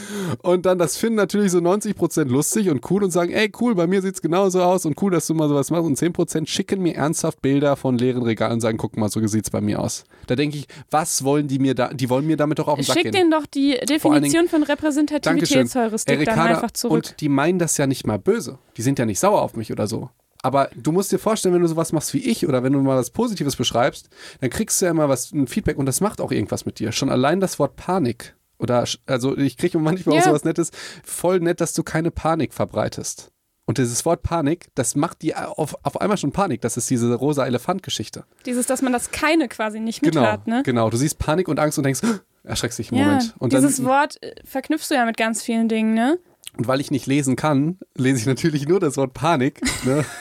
[0.42, 3.86] Und dann das finden natürlich so 90% lustig und cool und sagen, ey cool, bei
[3.86, 5.86] mir sieht's genauso aus und cool, dass du mal sowas machst.
[5.86, 9.48] Und 10% schicken mir ernsthaft Bilder von leeren Regalen und sagen, guck mal, so sieht's
[9.48, 10.04] bei mir aus.
[10.26, 11.88] Da denke ich, was wollen die mir da?
[11.88, 14.64] Die wollen mir damit doch auf den Sack Schick denen doch die Definition von.
[14.64, 16.92] Repräsentativitätsheuristik dann einfach zurück.
[16.92, 18.58] Und die meinen das ja nicht mal böse.
[18.76, 20.10] Die sind ja nicht sauer auf mich oder so.
[20.44, 22.98] Aber du musst dir vorstellen, wenn du sowas machst wie ich oder wenn du mal
[22.98, 24.10] was Positives beschreibst,
[24.42, 26.92] dann kriegst du ja immer was, ein Feedback und das macht auch irgendwas mit dir.
[26.92, 28.36] Schon allein das Wort Panik.
[28.58, 30.26] Oder, also ich kriege manchmal auch Ja.
[30.26, 30.70] sowas Nettes.
[31.02, 33.30] Voll nett, dass du keine Panik verbreitest.
[33.64, 36.60] Und dieses Wort Panik, das macht die auf, auf einmal schon Panik.
[36.60, 38.24] Das ist diese rosa Elefant-Geschichte.
[38.44, 40.62] Dieses, dass man das keine quasi nicht mit Genau, hat, ne?
[40.62, 40.90] genau.
[40.90, 42.02] Du siehst Panik und Angst und denkst,
[42.42, 43.34] erschreckst dich einen Ja, Moment.
[43.38, 46.18] Und dieses dann, Wort äh, verknüpfst du ja mit ganz vielen Dingen, ne?
[46.58, 49.60] Und weil ich nicht lesen kann, lese ich natürlich nur das Wort Panik.
[49.84, 50.04] Ne?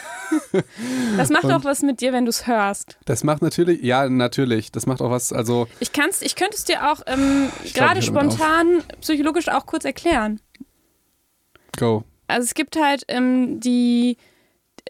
[1.17, 2.97] Das macht auch was mit dir, wenn du es hörst.
[3.05, 4.71] Das macht natürlich, ja, natürlich.
[4.71, 8.83] Das macht auch was, also, Ich kann's, ich könnte es dir auch ähm, gerade spontan
[9.01, 10.39] psychologisch auch kurz erklären.
[11.77, 12.03] go.
[12.27, 14.17] Also es gibt halt ähm, die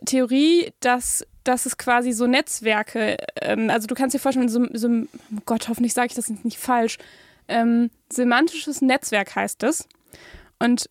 [0.05, 4.87] Theorie, dass, dass es quasi so Netzwerke, ähm, also du kannst dir vorstellen, so, so
[4.87, 6.97] oh Gott, hoffentlich sage ich das nicht falsch,
[7.47, 9.87] ähm, semantisches Netzwerk heißt es.
[10.59, 10.89] Und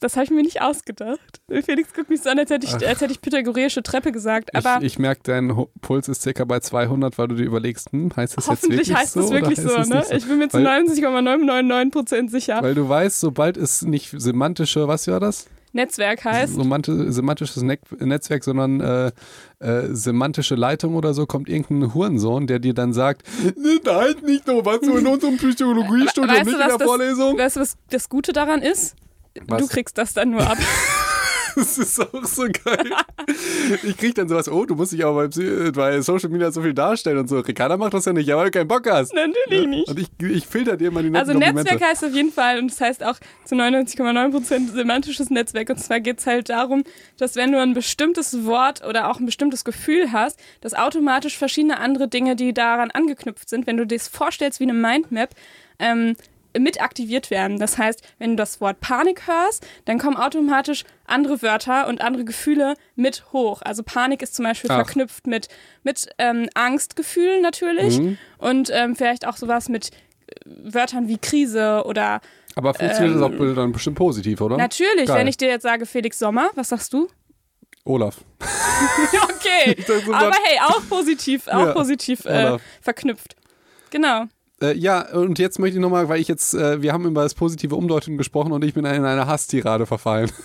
[0.00, 1.40] das, habe ich mir nicht ausgedacht.
[1.64, 4.54] Felix guckt mich so an, als hätte ich, als hätte ich pythagoreische Treppe gesagt.
[4.54, 8.10] Aber ich ich merke, dein Puls ist circa bei 200, weil du dir überlegst, hm,
[8.16, 9.20] heißt das jetzt hoffentlich wirklich heißt so?
[9.20, 10.04] es wirklich so, heißt es ne?
[10.08, 10.14] so?
[10.14, 12.62] Ich bin mir zu Weil- 99,999% sicher.
[12.62, 15.46] Weil du weißt, sobald es nicht semantische, was war das?
[15.72, 16.54] Netzwerk heißt.
[16.54, 19.12] Semantisches Netzwerk, sondern äh,
[19.60, 23.22] äh, semantische Leitung oder so, kommt irgendein Hurensohn, der dir dann sagt,
[23.84, 27.38] nein, nicht nur, was du in unserem Psychologiestudium, Weißt nicht du, in der das- Vorlesung.
[27.38, 28.96] Weißt du, was das Gute daran ist?
[29.46, 29.62] Was?
[29.62, 30.58] Du kriegst das dann nur ab.
[31.56, 32.92] Das ist auch so geil.
[33.82, 36.74] Ich krieg dann sowas, oh, du musst dich aber bei, bei Social Media so viel
[36.74, 37.40] darstellen und so.
[37.40, 39.14] Ricarda macht das ja nicht, ja, weil du keinen Bock hast.
[39.14, 39.88] Natürlich nicht.
[39.88, 41.32] Und ich, ich filter dir immer die Also.
[41.32, 45.70] Netzwerk heißt auf jeden Fall, und das heißt auch zu 99,9% semantisches Netzwerk.
[45.70, 46.84] Und zwar geht es halt darum,
[47.16, 51.78] dass wenn du ein bestimmtes Wort oder auch ein bestimmtes Gefühl hast, dass automatisch verschiedene
[51.78, 55.30] andere Dinge, die daran angeknüpft sind, wenn du dir das vorstellst wie eine Mindmap,
[55.78, 56.16] ähm,
[56.58, 57.58] mit aktiviert werden.
[57.58, 62.24] Das heißt, wenn du das Wort Panik hörst, dann kommen automatisch andere Wörter und andere
[62.24, 63.62] Gefühle mit hoch.
[63.62, 64.76] Also Panik ist zum Beispiel Ach.
[64.76, 65.48] verknüpft mit,
[65.82, 68.18] mit ähm, Angstgefühlen natürlich Mhm.
[68.38, 69.94] und ähm, vielleicht auch sowas mit äh,
[70.44, 72.20] Wörtern wie Krise oder
[72.54, 74.56] Aber funktioniert das Ähm, auch dann bestimmt positiv, oder?
[74.56, 75.18] natürlich, Geil.
[75.18, 77.08] wenn ich dir jetzt sage Felix Sommer, was sagst du?
[77.84, 78.16] Olaf.
[79.22, 79.76] okay,
[80.12, 83.36] aber hey, auch positiv, auch Ja, positiv äh, verknüpft.
[83.90, 84.24] Genau.
[84.62, 87.34] Äh, ja, und jetzt möchte ich nochmal, weil ich jetzt, äh, wir haben über das
[87.34, 90.30] positive Umdeuten gesprochen und ich bin in eine Hasstirade verfallen.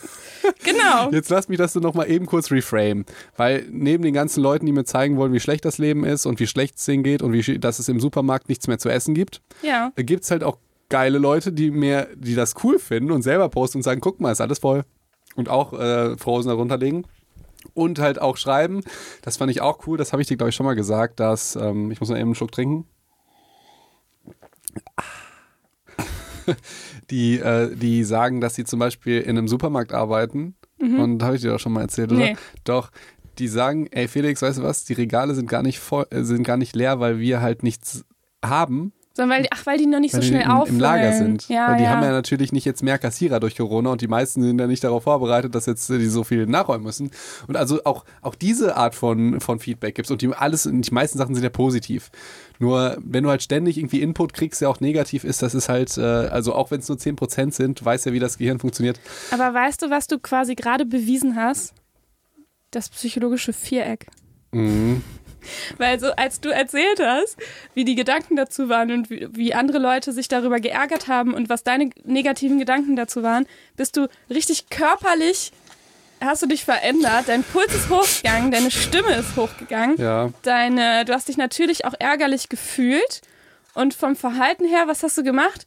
[0.64, 1.12] Genau.
[1.12, 3.06] Jetzt lass mich das nochmal eben kurz reframe.
[3.38, 6.40] Weil neben den ganzen Leuten, die mir zeigen wollen, wie schlecht das Leben ist und
[6.40, 9.14] wie schlecht es denen geht und wie, dass es im Supermarkt nichts mehr zu essen
[9.14, 9.92] gibt, Ja.
[9.96, 10.58] gibt es halt auch
[10.90, 14.32] geile Leute, die mir, die das cool finden und selber posten und sagen, guck mal,
[14.32, 14.84] ist alles voll.
[15.36, 17.06] Und auch äh, Frozen darunter legen.
[17.76, 18.82] Und halt auch schreiben.
[19.22, 19.98] Das fand ich auch cool.
[19.98, 22.30] Das habe ich dir, glaube ich, schon mal gesagt, dass, ähm, ich muss mal eben
[22.30, 22.86] einen Schluck trinken.
[27.12, 30.56] Die, äh, die sagen, dass sie zum Beispiel in einem Supermarkt arbeiten.
[30.80, 32.20] Und habe ich dir doch schon mal erzählt, oder?
[32.20, 32.38] Nee.
[32.64, 32.90] Doch.
[33.38, 34.84] Die sagen, ey Felix, weißt du was?
[34.84, 38.04] Die Regale sind gar nicht voll, äh, sind gar nicht leer, weil wir halt nichts
[38.44, 40.76] haben, Sondern weil, ach, weil die noch nicht weil so schnell im, auffallen.
[40.76, 41.50] im Lager sind.
[41.50, 41.90] Ja, weil die ja.
[41.90, 44.84] haben ja natürlich nicht jetzt mehr Kassierer durch Corona und die meisten sind ja nicht
[44.84, 47.12] darauf vorbereitet, dass jetzt die so viel nachräumen müssen.
[47.48, 51.18] Und also auch, auch diese Art von, von Feedback gibt's und die alles, die meisten
[51.18, 52.10] Sachen sind ja positiv.
[52.62, 55.98] Nur wenn du halt ständig irgendwie Input kriegst, der auch negativ ist, das ist halt,
[55.98, 59.00] äh, also auch wenn es nur 10% sind, weiß ja, wie das Gehirn funktioniert.
[59.32, 61.74] Aber weißt du, was du quasi gerade bewiesen hast?
[62.70, 64.06] Das psychologische Viereck.
[64.52, 65.02] Mhm.
[65.80, 67.36] Weil so, als du erzählt hast,
[67.74, 71.50] wie die Gedanken dazu waren und wie, wie andere Leute sich darüber geärgert haben und
[71.50, 75.52] was deine negativen Gedanken dazu waren, bist du richtig körperlich,
[76.22, 80.30] hast du dich verändert, dein Puls ist hochgegangen, deine Stimme ist hochgegangen, Ja.
[80.44, 83.22] deine, du hast dich natürlich auch ärgerlich gefühlt
[83.74, 85.66] und vom Verhalten her, was hast du gemacht?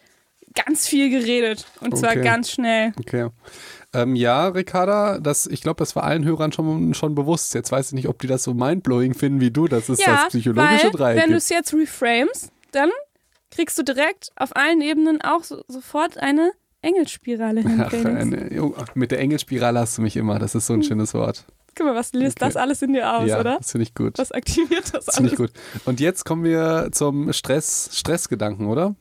[0.54, 2.22] Ganz viel geredet und zwar Okay.
[2.22, 2.92] ganz schnell.
[2.98, 3.28] Okay.
[3.92, 7.54] Ähm, ja, Ricarda, das, ich glaube, das war allen Hörern schon, schon bewusst.
[7.54, 10.28] Jetzt weiß ich nicht, ob die das so mindblowing finden wie du, dass es das
[10.28, 12.90] psychologische weil, Dreieck wenn du es jetzt reframes, dann
[13.50, 16.52] kriegst du direkt auf allen Ebenen auch so, sofort eine
[16.84, 17.80] Engelsspirale hin.
[18.76, 20.38] Ach, mit der Engelspirale hast du mich immer.
[20.38, 21.44] Das ist so ein schönes Wort.
[21.76, 22.46] Guck mal, was löst Okay.
[22.46, 23.56] das alles in dir aus, ja, oder?
[23.58, 24.16] das finde ich gut.
[24.18, 25.32] Was aktiviert das Das finde alles?
[25.32, 25.52] ich gut.
[25.86, 28.94] Und jetzt kommen wir zum Stress, Stressgedanken, oder?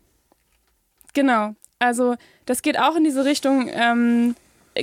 [1.14, 1.54] Genau.
[1.80, 2.16] Also
[2.46, 4.36] das geht auch in diese Richtung ähm,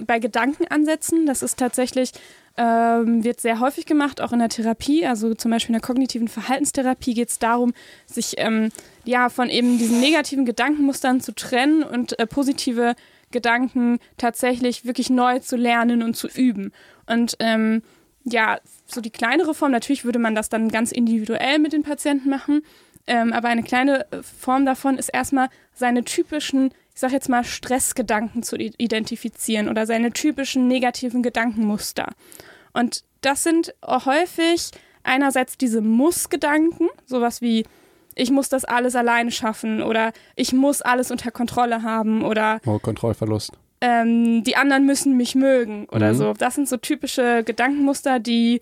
[0.07, 1.26] bei Gedankenansätzen.
[1.26, 2.12] Das ist tatsächlich,
[2.57, 5.07] ähm, wird sehr häufig gemacht, auch in der Therapie.
[5.07, 7.72] Also zum Beispiel in der kognitiven Verhaltenstherapie geht es darum,
[8.07, 8.70] sich ähm,
[9.05, 12.94] ja von eben diesen negativen Gedankenmustern zu trennen und äh, positive
[13.30, 16.72] Gedanken tatsächlich wirklich neu zu lernen und zu üben.
[17.07, 17.82] Und ähm,
[18.24, 22.28] ja, so die kleinere Form, natürlich würde man das dann ganz individuell mit den Patienten
[22.28, 22.62] machen,
[23.07, 27.44] ähm, aber eine kleine äh, Form davon ist erstmal seine typischen, ich sag jetzt mal,
[27.44, 32.09] Stressgedanken zu identifizieren oder seine typischen negativen Gedankenmuster.
[32.74, 34.70] Und das sind häufig
[35.03, 37.64] einerseits diese Muss-Gedanken, sowas wie
[38.16, 42.78] ich muss das alles alleine schaffen oder ich muss alles unter Kontrolle haben oder Oh,
[42.78, 43.53] Kontrollverlust.
[43.80, 46.16] ähm, die anderen müssen mich mögen oder Mhm.
[46.18, 46.34] so.
[46.34, 48.61] Das sind so typische Gedankenmuster, die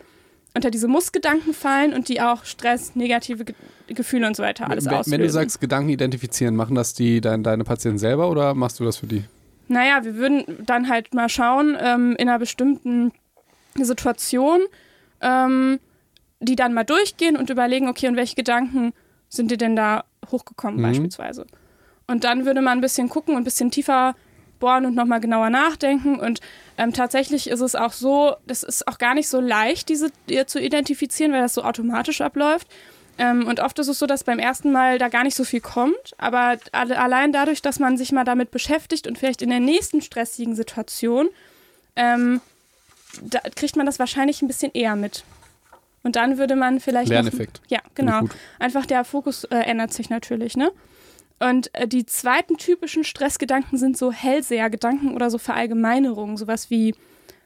[0.55, 3.55] unter diese Muss-Gedanken fallen und die auch Stress, negative Ge
[3.89, 5.13] Gefühle und so weiter alles wenn, auslösen.
[5.13, 8.85] wenn du sagst, Gedanken identifizieren, machen das die dein, deine Patienten selber oder machst du
[8.85, 9.25] das für die?
[9.69, 13.13] Naja, wir würden dann halt mal schauen, ähm, in einer bestimmten
[13.75, 14.61] Situation,
[15.21, 15.79] ähm,
[16.41, 18.93] die dann mal durchgehen und überlegen, okay, und welche Gedanken
[19.29, 20.83] sind dir denn da hochgekommen Mhm.
[20.83, 21.47] beispielsweise?
[22.07, 24.15] Und dann würde man ein bisschen gucken und ein bisschen tiefer
[24.59, 26.19] bohren und nochmal genauer nachdenken.
[26.19, 26.41] Und
[26.77, 30.11] ähm, tatsächlich ist es auch so, das ist auch gar nicht so leicht, diese
[30.47, 32.69] zu identifizieren, weil das so automatisch abläuft.
[33.19, 35.61] Ähm, und oft ist es so, dass beim ersten Mal da gar nicht so viel
[35.61, 36.15] kommt.
[36.19, 40.03] Aber alle, allein dadurch, dass man sich mal damit beschäftigt und vielleicht in der nächsten
[40.03, 41.29] stressigen Situation,
[41.97, 42.41] ähm,
[43.23, 45.25] da kriegt man das wahrscheinlich ein bisschen eher mit.
[46.05, 47.09] Und dann würde man vielleicht.
[47.09, 47.61] noch- Lerneffekt.
[47.69, 48.35] Ja, Finde ich genau.
[48.61, 50.71] Einfach der Fokus äh, ändert sich natürlich, ne?
[51.39, 56.95] Und äh, die zweiten typischen Stressgedanken sind so Hellseher-Gedanken oder so Verallgemeinerungen, sowas wie,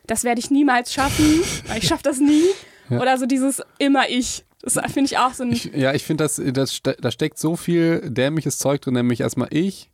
[0.07, 2.45] das werde ich niemals schaffen, weil ich schaffe das nie.
[2.88, 3.01] Ja.
[3.01, 4.45] Oder so dieses immer ich.
[4.62, 5.53] Das finde ich auch so ein.
[5.53, 9.49] Ich, ja, ich finde, das, das, da steckt so viel dämliches Zeug drin, nämlich erstmal
[9.51, 9.90] ich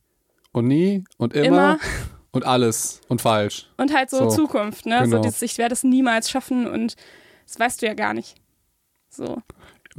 [0.53, 1.79] und nie und immer, Immer.
[2.33, 3.71] und alles und falsch.
[3.79, 5.01] Und halt so, So, Zukunft, ne?
[5.03, 5.17] genau.
[5.17, 6.97] So dieses, ich werde es niemals schaffen und
[7.47, 8.37] das weißt du ja gar nicht.
[9.09, 9.39] So.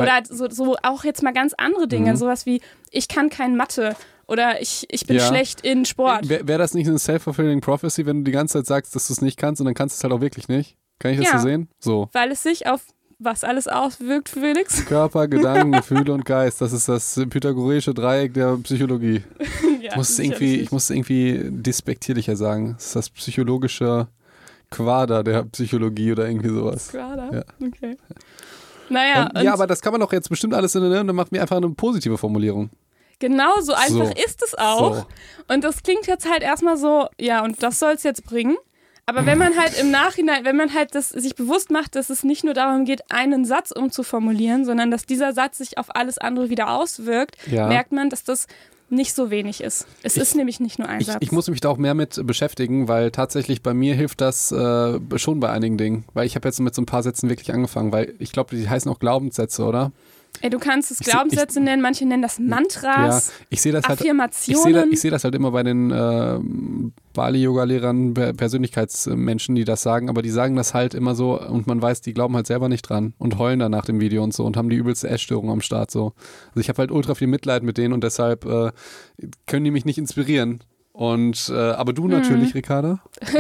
[0.04, 2.18] Oder so, so auch jetzt mal ganz andere Dinge, Mhm.
[2.18, 3.96] sowas wie, ich kann kein Mathe
[4.28, 5.28] oder ich, ich bin Ja.
[5.28, 6.30] schlecht in Sport.
[6.30, 9.14] Wäre wär das nicht eine self-fulfilling prophecy, wenn du die ganze Zeit sagst, dass du
[9.14, 10.76] es nicht kannst und dann kannst du es halt auch wirklich nicht?
[11.00, 11.38] Kann ich das Ja.
[11.40, 11.68] so sehen?
[11.80, 12.10] So.
[12.14, 12.82] weil es sich auf
[13.22, 14.86] was alles auswirkt, Felix?
[14.86, 16.62] Körper, Gedanken, Gefühle und Geist.
[16.62, 19.24] Das ist das pythagoreische Dreieck der Psychologie.
[19.82, 22.76] ja, Ich muss es irgendwie, ich muss es irgendwie despektierlicher sagen.
[22.78, 24.08] Das ist das psychologische
[24.72, 26.90] Quader der Psychologie oder irgendwie sowas.
[26.90, 27.30] Quader?
[27.34, 27.68] Ja.
[27.68, 27.98] Okay.
[28.90, 31.00] Naja, Ähm, ja, aber das kann man doch jetzt bestimmt alles in ne?
[31.02, 32.70] Und dann macht mir einfach eine positive Formulierung.
[33.20, 34.24] genau so einfach So.
[34.26, 34.96] ist es auch.
[34.96, 35.06] So.
[35.54, 38.56] Und das klingt jetzt halt erstmal so, ja, und das soll es jetzt bringen.
[39.06, 42.24] Aber wenn man halt im Nachhinein, wenn man halt das sich bewusst macht, dass es
[42.24, 46.50] nicht nur darum geht, einen Satz umzuformulieren, sondern dass dieser Satz sich auf alles andere
[46.52, 47.66] wieder auswirkt, Ja.
[47.68, 48.46] merkt man, dass das
[48.90, 49.86] nicht so wenig ist.
[50.04, 51.18] Es Ich- ist nämlich nicht nur ein Ich, Satz.
[51.22, 55.00] ich muss mich da auch mehr mit beschäftigen, weil tatsächlich bei mir hilft das äh,
[55.18, 56.06] schon bei einigen Dingen.
[56.14, 58.68] Weil ich habe jetzt mit so ein paar Sätzen wirklich angefangen, weil ich glaube, die
[58.70, 59.92] heißen auch Glaubenssätze, oder?
[60.42, 63.72] Ey, du kannst es Ich seh- Glaubenssätze nennen, manche nennen das Mantras, ja, ich sehe
[63.74, 64.00] das halt.
[64.00, 64.64] Ich Affirmationen.
[64.64, 66.40] sehe das, ich seh das halt immer bei den äh,
[67.14, 71.82] Bali-Yoga-Lehrern, Per- Persönlichkeitsmenschen, die das sagen, aber die sagen das halt immer so und man
[71.82, 74.46] weiß, die glauben halt selber nicht dran und heulen dann nach dem Video und so
[74.46, 76.14] und haben die übelste Essstörung am Start so.
[76.50, 78.72] Also ich habe halt ultra viel Mitleid mit denen und deshalb äh,
[79.48, 80.60] können die mich nicht inspirieren.
[80.92, 83.00] Und äh, aber du natürlich, Ricarda.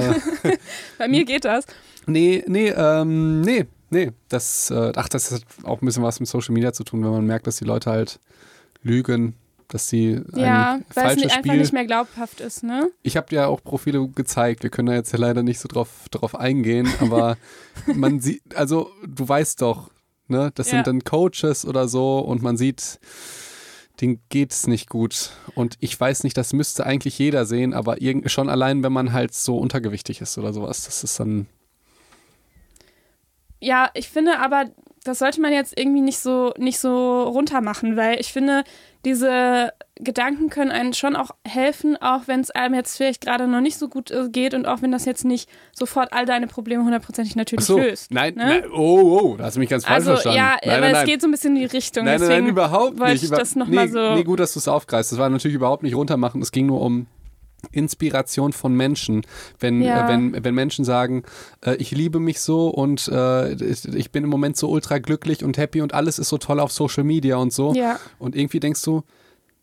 [0.43, 0.57] Äh,
[0.97, 1.65] Bei mir geht das.
[2.05, 4.11] Nee, nee, ähm, nee, nee.
[4.29, 7.11] Das, äh, ach, das hat auch ein bisschen was mit Social Media zu tun, wenn
[7.11, 8.19] man merkt, dass die Leute halt
[8.81, 9.35] lügen,
[9.67, 11.59] dass sie Ja, ein weil es falsches nicht, einfach Spiel.
[11.61, 12.89] nicht mehr glaubhaft ist, ne?
[13.03, 14.63] ich habe dir auch Profile gezeigt.
[14.63, 17.37] Wir können da jetzt ja leider nicht so drauf, drauf eingehen, aber
[17.85, 19.91] man sieht, also du weißt doch,
[20.27, 20.77] ne, das Ja.
[20.77, 22.99] sind dann Coaches oder so und man sieht,
[24.01, 25.31] denen geht's nicht gut.
[25.55, 29.11] Und ich weiß nicht, das müsste eigentlich jeder sehen, aber irgend, schon allein, wenn man
[29.13, 31.47] halt so untergewichtig ist oder sowas, das ist dann.
[33.59, 34.65] Ja, ich finde aber,
[35.03, 38.63] das sollte man jetzt irgendwie nicht so, nicht so runter machen, weil ich finde,
[39.05, 43.61] diese Gedanken können einen schon auch helfen, auch wenn es einem jetzt vielleicht gerade noch
[43.61, 46.83] nicht so gut äh, geht und auch wenn das jetzt nicht sofort all deine Probleme
[46.83, 48.11] hundertprozentig natürlich so, löst.
[48.11, 48.45] nein, ne?
[48.45, 50.37] nein, oh, oh, da hast du mich ganz falsch Also verstanden.
[50.37, 51.05] ja, nein, aber nein, es nein.
[51.07, 52.05] geht so ein bisschen in die Richtung.
[52.05, 53.23] Nein, nein, deswegen nein, überhaupt nicht.
[53.23, 55.11] ich das noch nee, mal so- nee, gut, dass du es aufgreifst.
[55.11, 56.41] Das war natürlich überhaupt nicht runtermachen.
[56.41, 57.07] Es ging nur um
[57.71, 59.21] Inspiration von Menschen.
[59.59, 60.05] Wenn, Ja.
[60.05, 61.23] äh, wenn, wenn Menschen sagen,
[61.65, 65.43] äh, ich liebe mich so und äh, ich ich bin im Moment so ultra glücklich
[65.43, 67.73] und happy und alles ist so toll auf Social Media und so.
[67.73, 67.99] Ja.
[68.17, 69.03] Und irgendwie denkst du,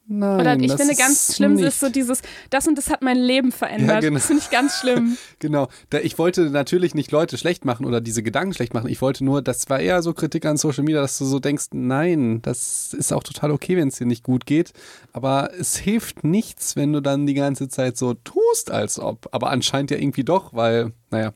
[0.09, 0.41] nein.
[0.41, 1.65] Oder ich finde ganz schlimm nicht.
[1.65, 3.97] ist so dieses, das und das hat mein Leben verändert.
[3.97, 4.15] Ja, genau.
[4.15, 5.17] Das finde ich ganz schlimm.
[5.39, 5.69] Genau.
[5.91, 8.89] Da, ich wollte natürlich nicht Leute schlecht machen oder diese Gedanken schlecht machen.
[8.89, 11.67] Ich wollte nur, das war eher so Kritik an Social Media, dass du so denkst,
[11.73, 14.73] nein, das ist auch total okay, wenn es dir nicht gut geht.
[15.13, 19.29] Aber es hilft nichts, wenn du dann die ganze Zeit so tust, als ob.
[19.33, 21.33] Aber anscheinend ja irgendwie doch, weil, naja.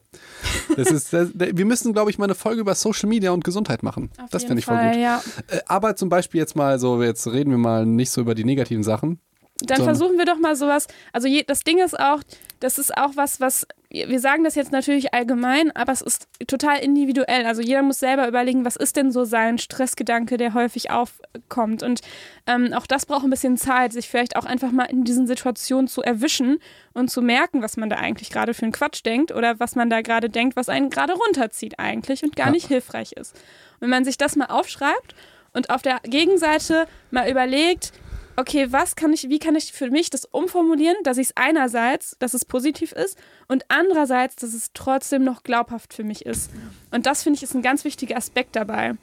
[0.77, 3.83] Das ist, das, wir müssen, glaube ich, mal eine Folge über Social Media und Gesundheit
[3.83, 4.11] machen.
[4.23, 5.01] Auf das fände ich voll Fall, gut.
[5.01, 5.23] Ja.
[5.49, 8.45] Äh, Aber zum Beispiel jetzt mal so, jetzt reden wir mal nicht so über die
[8.45, 9.21] negativen Sachen.
[9.67, 9.85] Dann So.
[9.85, 10.87] versuchen wir doch mal sowas.
[11.13, 12.23] Also je, das Ding ist auch,
[12.61, 16.79] das ist auch was, was wir sagen das jetzt natürlich allgemein, aber es ist total
[16.79, 17.45] individuell.
[17.45, 21.83] Also jeder muss selber überlegen, was ist denn so sein Stressgedanke, der häufig aufkommt.
[21.83, 22.01] Und
[22.47, 25.89] ähm, auch das braucht ein bisschen Zeit, sich vielleicht auch einfach mal in diesen Situationen
[25.89, 26.59] zu erwischen
[26.93, 29.91] und zu merken, was man da eigentlich gerade für einen Quatsch denkt oder was man
[29.91, 32.53] da gerade denkt, was einen gerade runterzieht eigentlich und gar Ja.
[32.53, 33.35] nicht hilfreich ist.
[33.35, 35.17] Und wenn man sich das mal aufschreibt
[35.53, 37.93] und auf der Gegenseite mal überlegt,
[38.37, 42.17] okay, was kann ich, wie kann ich für mich das umformulieren, dass ich es einerseits,
[42.19, 43.19] dass es positiv ist
[43.49, 46.51] und andererseits, dass es trotzdem noch glaubhaft für mich ist.
[46.91, 48.95] Und das finde ich ist ein ganz wichtiger Aspekt dabei.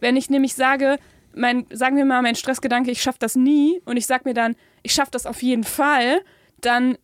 [0.00, 0.98] Wenn ich nämlich sage,
[1.34, 4.56] mein, sagen wir mal, mein Stressgedanke, ich schaffe das nie und ich sage mir dann,
[4.82, 6.20] ich schaffe das auf jeden Fall,
[6.60, 6.98] dann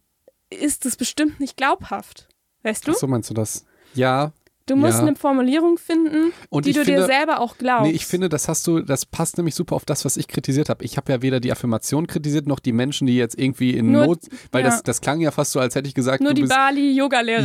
[0.50, 2.28] ist es bestimmt nicht glaubhaft.
[2.62, 2.92] Weißt du?
[2.92, 3.64] Ach so meinst du das?
[3.94, 4.32] Ja,
[4.68, 5.06] Du musst Ja.
[5.06, 7.86] eine Formulierung finden, Und die du dir finde- selber auch glaubst.
[7.86, 10.68] Nee, ich finde, das hast du, das passt nämlich super auf das, was ich kritisiert
[10.68, 10.84] habe.
[10.84, 14.06] Ich habe ja weder die Affirmation kritisiert, noch die Menschen, die jetzt irgendwie in Nur-
[14.06, 14.20] Not,
[14.52, 14.70] weil ja.
[14.70, 16.48] das, das klang ja fast so, als hätte ich gesagt, Nur du die.
[16.48, 17.42] Bali-Yoga-Lehrer.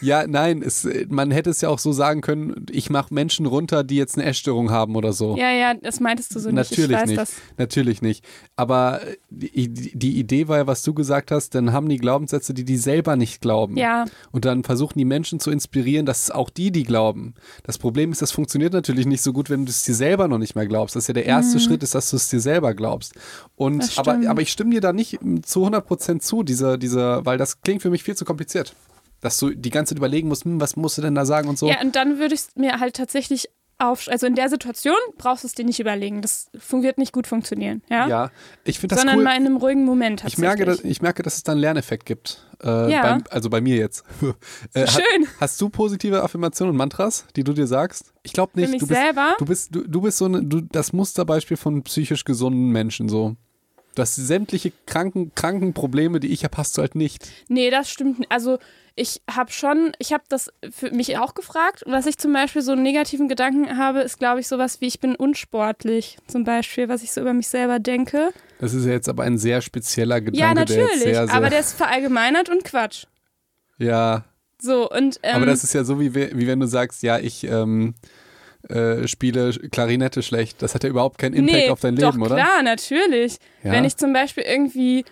[0.00, 3.46] Ja, ja, nein, es, man hätte es ja auch so sagen können, ich mache Menschen
[3.46, 5.36] runter, die jetzt eine Essstörung haben oder so.
[5.36, 6.70] Ja, ja, das meintest du so nicht.
[6.70, 7.20] Natürlich ich weiß nicht.
[7.20, 7.34] das.
[7.58, 8.24] Natürlich nicht.
[8.56, 9.00] Aber
[9.30, 12.76] die, die Idee war ja, was du gesagt hast, dann haben die Glaubenssätze, die die
[12.76, 13.76] selber nicht glauben.
[13.76, 17.34] Ja, Und dann versuchen die Menschen zu inspirieren, dass auch die, die glauben.
[17.64, 20.38] Das Problem ist, das funktioniert natürlich nicht so gut, wenn du es dir selber noch
[20.38, 20.96] nicht mehr glaubst.
[20.96, 23.14] Das ist ja der erste Schritt, ist, dass du es dir selber glaubst.
[23.56, 23.88] Und Mhm.
[23.96, 27.38] Aber, aber ich stimme dir da nicht mm, zu 100 Prozent zu, diese, diese, weil
[27.38, 28.74] das klingt für mich viel zu kompliziert.
[29.20, 31.58] Dass du die ganze Zeit überlegen musst, hm, was musst du denn da sagen und
[31.58, 31.68] so.
[31.68, 33.48] ja, und dann würde ich es mir halt tatsächlich
[33.82, 36.22] auf, also in der Situation brauchst du es dir nicht überlegen.
[36.22, 38.08] Das wird nicht gut funktionieren, ja?
[38.08, 38.30] Ja,
[38.64, 39.24] ich finde das Sondern cool.
[39.24, 42.06] mal in einem ruhigen Moment Ich merke, dass, ich merke, dass es da einen Lerneffekt
[42.06, 42.46] gibt.
[42.62, 43.02] Äh, Ja.
[43.02, 44.04] beim, also bei mir jetzt.
[44.74, 45.26] äh, Schön.
[45.40, 48.12] Hast du positive Affirmationen und Mantras, die du dir sagst?
[48.22, 48.66] Ich glaube nicht.
[48.66, 49.34] Für mich du bist, selber?
[49.38, 53.36] Du bist, du, du bist so eine, du, das Musterbeispiel von psychisch gesunden Menschen so.
[53.94, 57.28] Du hast sämtliche kranken, kranken Probleme, die ich habe, hast du halt nicht.
[57.48, 58.20] Nee, das stimmt.
[58.20, 58.30] nicht.
[58.32, 58.58] Also
[58.94, 61.82] ich habe schon, ich habe das für mich auch gefragt.
[61.86, 65.00] Was ich zum Beispiel so einen negativen Gedanken habe, ist, glaube ich, sowas wie ich
[65.00, 66.18] bin unsportlich.
[66.26, 68.30] Zum Beispiel, was ich so über mich selber denke.
[68.58, 70.38] Das ist ja jetzt aber ein sehr spezieller Gedanke.
[70.38, 71.00] ja, Der natürlich.
[71.02, 73.04] sehr, sehr, aber der ist verallgemeinert und Quatsch.
[73.78, 74.24] ja,
[74.60, 77.44] So, und ähm, aber das ist ja so, wie, wie wenn du sagst, ja, ich
[77.44, 77.94] ähm,
[78.68, 80.62] äh, spiele Klarinette schlecht.
[80.62, 82.36] Das hat ja überhaupt keinen Impact nee, auf dein doch, Leben, oder?
[82.36, 83.38] klar, natürlich.
[83.62, 83.72] Ja.
[83.72, 85.04] Wenn ich zum Beispiel irgendwie,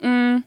[0.00, 0.42] mh,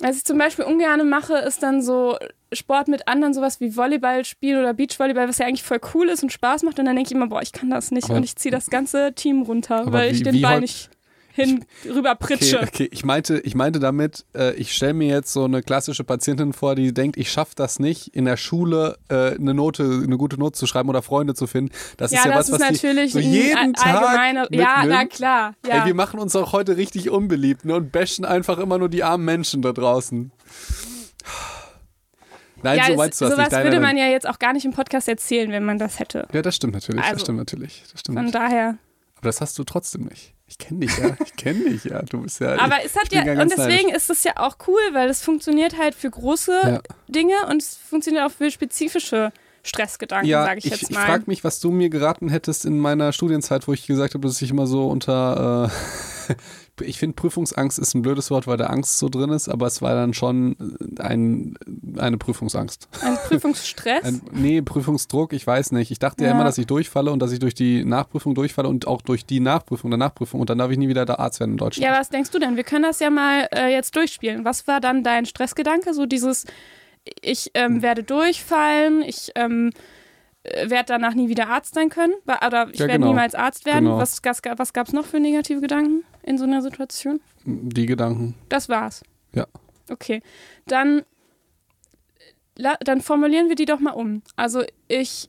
[0.00, 2.16] was ich zum Beispiel ungern mache, ist dann so
[2.52, 6.22] Sport mit anderen, sowas wie Volleyball spielen oder Beachvolleyball, was ja eigentlich voll cool ist
[6.22, 6.78] und Spaß macht.
[6.78, 8.04] Und dann denke ich immer, boah, ich kann das nicht.
[8.06, 10.90] Aber- und ich ziehe das ganze Team runter, weil wie- ich den Ball nicht
[11.40, 11.64] hin
[11.94, 12.58] rüber pritsche.
[12.58, 12.88] Okay, okay.
[12.92, 16.74] Ich meinte, ich meinte damit, äh, ich stelle mir jetzt so eine klassische Patientin vor,
[16.74, 20.58] die denkt, ich schaffe das nicht, in der Schule äh, eine Note, eine gute Note
[20.58, 21.72] zu schreiben oder Freunde zu finden.
[21.96, 24.46] Das Ja, ist ja das was, ist was die natürlich so ein jeden Tag allgemeiner.
[24.52, 25.10] Ja, na mitnimmt.
[25.12, 25.54] klar.
[25.66, 25.80] Ja.
[25.80, 29.02] Ey, wir machen uns auch heute richtig unbeliebt ne, und bashen einfach immer nur die
[29.02, 30.30] armen Menschen da draußen.
[32.62, 33.52] Nein, ja, so meinst du das sowas nicht.
[33.52, 36.28] Nein, würde man ja jetzt auch gar nicht im Podcast erzählen, wenn man das hätte.
[36.32, 37.00] Ja, das stimmt natürlich.
[37.00, 37.82] Also, das stimmt natürlich.
[37.90, 38.18] Das stimmt.
[38.18, 38.76] Von daher.
[39.20, 40.34] Aber das hast du trotzdem nicht.
[40.46, 41.16] Ich kenne dich ja.
[41.24, 42.02] Ich kenne dich ja.
[42.02, 42.58] Du bist ja.
[42.58, 43.96] Aber ich, es hat ich ja, und deswegen neidisch.
[43.96, 46.80] ist es ja auch cool, weil es funktioniert halt für große Ja.
[47.08, 51.04] Dinge und es funktioniert auch für spezifische Stressgedanken, Ja, sage ich, ich, jetzt ich mal.
[51.06, 54.40] frage mich, was du mir geraten hättest in meiner Studienzeit, wo ich gesagt habe, dass
[54.42, 55.70] ich immer so unter.
[56.28, 56.34] Äh,
[56.80, 59.82] ich finde, Prüfungsangst ist ein blödes Wort, weil da Angst so drin ist, aber es
[59.82, 60.56] war dann schon
[60.98, 61.56] ein,
[61.98, 62.88] eine Prüfungsangst.
[63.02, 64.04] Ein Prüfungsstress.
[64.04, 65.90] Ein, nee, Prüfungsdruck, ich weiß nicht.
[65.90, 66.30] Ich dachte ja.
[66.30, 66.34] Ja.
[66.34, 69.40] immer, dass ich durchfalle und dass ich durch die Nachprüfung durchfalle und auch durch die
[69.40, 71.84] Nachprüfung der Nachprüfung und dann darf ich nie wieder der Arzt werden in Deutschland.
[71.92, 72.56] ja, was denkst du denn?
[72.56, 74.44] Wir können das ja mal äh, jetzt durchspielen.
[74.44, 75.94] Was war dann dein Stressgedanke?
[75.94, 76.44] So dieses,
[77.22, 77.76] ich Hm.
[77.76, 79.99] ähm, werde durchfallen, ich ähm, äh,
[80.44, 83.08] werde danach nie wieder Arzt sein können oder ich Ja, werde genau.
[83.08, 83.84] niemals Arzt werden.
[83.84, 83.98] Genau.
[83.98, 87.20] Was, was, gab es noch für negative Gedanken in so einer Situation?
[87.44, 88.34] Die Gedanken.
[88.48, 89.02] Das war's.
[89.34, 89.46] Ja.
[89.90, 90.22] Okay.
[90.66, 91.02] Dann,
[92.56, 94.22] la- dann formulieren wir die doch mal um.
[94.36, 95.28] Also ich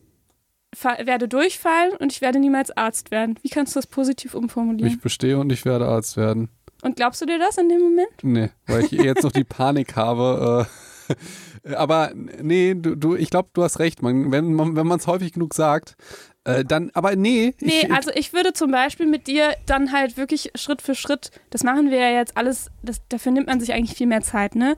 [1.03, 3.37] werde durchfallen und ich werde niemals Arzt werden.
[3.41, 4.89] Wie kannst du das positiv umformulieren?
[4.93, 6.47] Ich bestehe und ich werde Arzt werden.
[6.83, 8.09] und glaubst du dir das in dem Moment?
[8.23, 10.65] Nee, weil ich jetzt noch die Panik habe.
[10.69, 10.90] Äh,
[11.75, 14.01] aber nee, du, du ich glaube, du hast recht.
[14.01, 15.95] Man, wenn man wenn man es häufig genug sagt,
[16.43, 17.53] äh, dann, aber nee.
[17.59, 21.29] Nee, ich, also ich würde zum Beispiel mit dir dann halt wirklich Schritt für Schritt,
[21.51, 24.55] das machen wir ja jetzt alles, das, dafür nimmt man sich eigentlich viel mehr Zeit,
[24.55, 24.75] ne?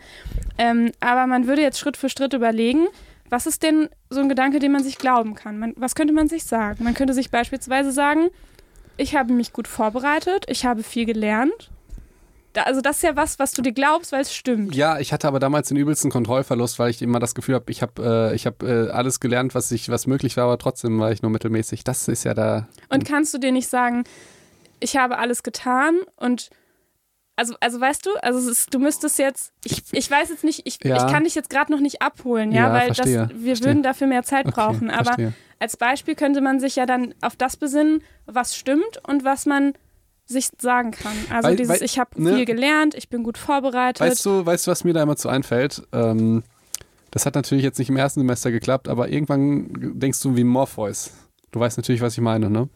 [0.58, 2.88] Ähm, aber man würde jetzt Schritt für Schritt überlegen,
[3.30, 5.58] was ist denn so ein Gedanke, den man sich glauben kann?
[5.58, 6.84] Man, was könnte man sich sagen?
[6.84, 8.30] Man könnte sich beispielsweise sagen,
[8.98, 11.72] ich habe mich gut vorbereitet, ich habe viel gelernt.
[12.54, 14.76] Da, also das ist ja was, was du dir glaubst, weil es stimmt.
[14.76, 17.82] ja, ich hatte aber damals den übelsten Kontrollverlust, weil ich immer das Gefühl habe, ich
[17.82, 21.12] habe äh, ich hab, äh, alles gelernt, was ich was möglich war, aber trotzdem war
[21.12, 21.84] ich nur mittelmäßig.
[21.84, 22.68] Das ist ja da.
[22.90, 24.04] Und kannst du dir nicht sagen,
[24.80, 26.50] ich habe alles getan und
[27.36, 30.78] also, also weißt du, also ist, du müsstest jetzt, ich, ich weiß jetzt nicht, ich,
[30.84, 30.98] Ja.
[31.08, 33.68] ich kann dich jetzt gerade noch nicht abholen, ja, Ja, weil verstehe, das, wir verstehe.
[33.70, 34.92] würden dafür mehr Zeit Okay, brauchen.
[34.92, 35.34] Aber verstehe.
[35.58, 39.74] als Beispiel könnte man sich ja dann auf das besinnen, was stimmt und was man
[40.26, 41.14] sich sagen kann.
[41.30, 42.36] Also Weil- dieses, weil- ich habe ne?
[42.36, 44.00] viel gelernt, ich bin gut vorbereitet.
[44.00, 45.84] Weißt du, weißt du, was mir da immer zu einfällt?
[45.92, 46.44] Ähm,
[47.12, 49.70] das hat natürlich jetzt nicht im ersten Semester geklappt, aber irgendwann
[50.00, 51.12] denkst du wie Morpheus.
[51.52, 52.70] Du weißt natürlich, was ich meine, ne?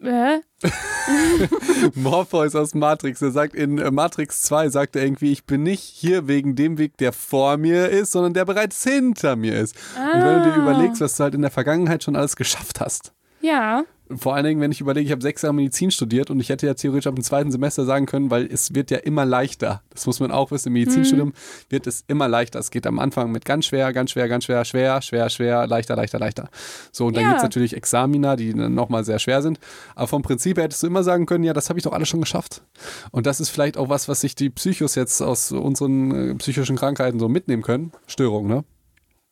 [0.00, 0.40] äh,
[1.94, 3.22] Morpheus aus Matrix.
[3.22, 6.78] Er sagt in äh, Matrix 2, sagt er irgendwie, ich bin nicht hier wegen dem
[6.78, 9.76] Weg, der vor mir ist, sondern der bereits hinter mir ist.
[9.96, 10.62] Und wenn du dir Ah.
[10.62, 13.12] überlegst, was du halt in der Vergangenheit schon alles geschafft hast.
[13.40, 13.84] ja,
[14.18, 16.66] Vor allen Dingen, wenn ich überlege, ich habe sechs Jahre Medizin studiert und ich hätte
[16.66, 19.82] ja theoretisch ab dem zweiten Semester sagen können, weil es wird ja immer leichter.
[19.90, 20.68] Das muss man auch wissen.
[20.68, 21.32] Im Medizinstudium
[21.68, 22.58] wird es immer leichter.
[22.58, 25.96] Es geht am Anfang mit ganz schwer, ganz schwer, ganz schwer, schwer, schwer, schwer, leichter,
[25.96, 26.48] leichter, leichter.
[26.92, 27.28] So, und dann Ja.
[27.30, 29.58] gibt es natürlich Examina, die dann nochmal sehr schwer sind.
[29.94, 32.08] Aber vom Prinzip her hättest du immer sagen können, ja, das habe ich doch alles
[32.08, 32.62] schon geschafft.
[33.10, 36.76] Und das ist vielleicht auch was, was sich die Psychos jetzt aus unseren äh, psychischen
[36.76, 37.92] Krankheiten so mitnehmen können.
[38.06, 38.64] Störung, ne?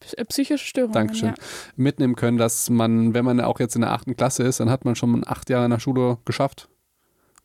[0.01, 0.92] P- psychische Störungen.
[0.94, 1.34] Dankeschön, Ja.
[1.76, 4.84] mitnehmen können, dass man, wenn man auch jetzt in der achten Klasse ist, dann hat
[4.84, 6.68] man schon acht Jahre in der Schule geschafft.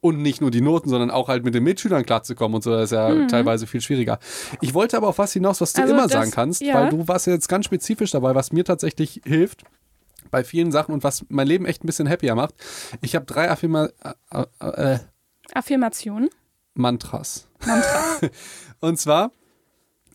[0.02, 2.86] Und nicht nur die Noten, sondern auch halt mit den Mitschülern klarzukommen und so, das
[2.86, 4.20] ist ja teilweise viel schwieriger.
[4.62, 5.84] Ich wollte aber auf was hinaus, was du Mhm.
[5.84, 6.76] Also immer das- sagen kannst, ja.
[6.76, 9.64] weil du warst jetzt ganz spezifisch dabei, was mir tatsächlich hilft
[10.30, 12.54] bei vielen Sachen und was mein Leben echt ein bisschen happier macht.
[13.02, 13.90] Ich habe drei Affirma
[14.32, 15.00] äh, äh,
[15.54, 16.30] Affirmation.
[16.76, 17.48] Mantras.
[17.66, 18.30] Mantra.
[18.82, 19.32] Und zwar,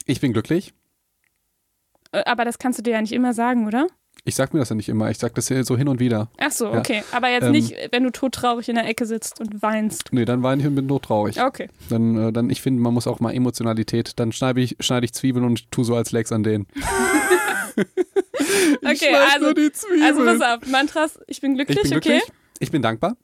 [0.04, 0.72] ich bin glücklich.
[2.12, 3.86] Äh, Aber das kannst du dir ja nicht immer sagen, oder?
[4.24, 6.28] Ich sag mir das ja nicht immer, ich sag das ja so hin und wieder.
[6.38, 6.78] Ach so, Ja.
[6.78, 7.02] okay.
[7.12, 10.12] Aber jetzt Ähm, nicht, wenn du todtraurig in der Ecke sitzt und weinst.
[10.12, 11.40] Nee, dann weine ich und bin nur traurig.
[11.40, 11.68] Okay.
[11.88, 14.12] Dann, äh, dann ich finde, man muss auch mal Emotionalität.
[14.20, 16.66] Dann schneide ich, schneide ich Zwiebeln und tu so als Lex an denen.
[18.84, 20.02] Okay, also, nur die Zwiebeln.
[20.02, 20.68] also pass auf.
[20.70, 22.22] Mantras, ich bin glücklich, ich bin glücklich.
[22.22, 22.32] okay?
[22.58, 23.16] Ich bin dankbar.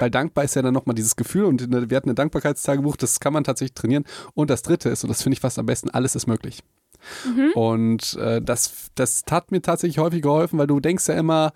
[0.00, 3.32] Weil dankbar ist ja dann nochmal dieses Gefühl und wir hatten ein Dankbarkeitstagebuch, das kann
[3.32, 4.04] man tatsächlich trainieren.
[4.34, 6.64] Und das dritte ist, und das finde ich fast am besten, alles ist möglich.
[7.24, 7.52] Mhm.
[7.54, 11.52] Und äh, das, das hat mir tatsächlich häufig geholfen, weil du denkst ja immer,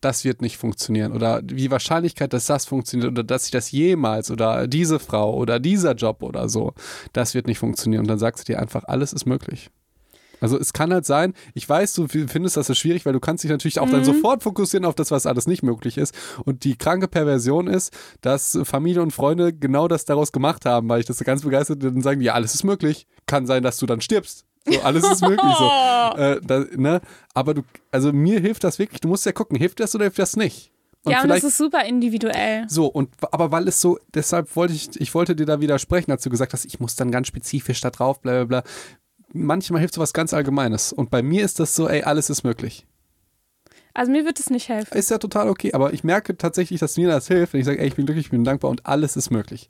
[0.00, 4.30] das wird nicht funktionieren oder wie Wahrscheinlichkeit, dass das funktioniert oder dass ich das jemals
[4.30, 6.74] oder diese Frau oder dieser Job oder so,
[7.12, 8.02] das wird nicht funktionieren.
[8.02, 9.70] Und dann sagst du dir einfach, alles ist möglich.
[10.42, 13.44] Also es kann halt sein, ich weiß, du findest das so schwierig, weil du kannst
[13.44, 14.04] dich natürlich auch dann Mhm.
[14.04, 16.14] sofort fokussieren auf das, was alles nicht möglich ist.
[16.44, 21.00] Und die kranke Perversion ist, dass Familie und Freunde genau das daraus gemacht haben, weil
[21.00, 23.06] ich das so ganz begeistert bin und sagen, ja, alles ist möglich.
[23.26, 24.44] Kann sein, dass du dann stirbst.
[24.68, 25.54] So, alles ist möglich.
[25.56, 25.70] So.
[26.16, 27.00] Äh, da, ne?
[27.32, 29.00] Aber du, also mir hilft das wirklich.
[29.00, 30.70] Du musst ja gucken, hilft das oder hilft das nicht?
[31.04, 32.64] Und ja, und das ist super individuell.
[32.68, 36.22] so, und aber weil es so, deshalb wollte ich, ich wollte dir da widersprechen, als
[36.22, 38.70] du gesagt hast, ich muss dann ganz spezifisch da drauf, bla bla bla.
[39.32, 40.92] Manchmal hilft sowas ganz Allgemeines.
[40.92, 42.86] Und bei mir ist das so, ey, alles ist möglich.
[43.94, 44.96] Also mir wird es nicht helfen.
[44.96, 47.78] Ist ja total okay, aber ich merke tatsächlich, dass mir das hilft, wenn ich sage,
[47.78, 49.68] ey, ich bin glücklich, ich bin dankbar und alles ist möglich.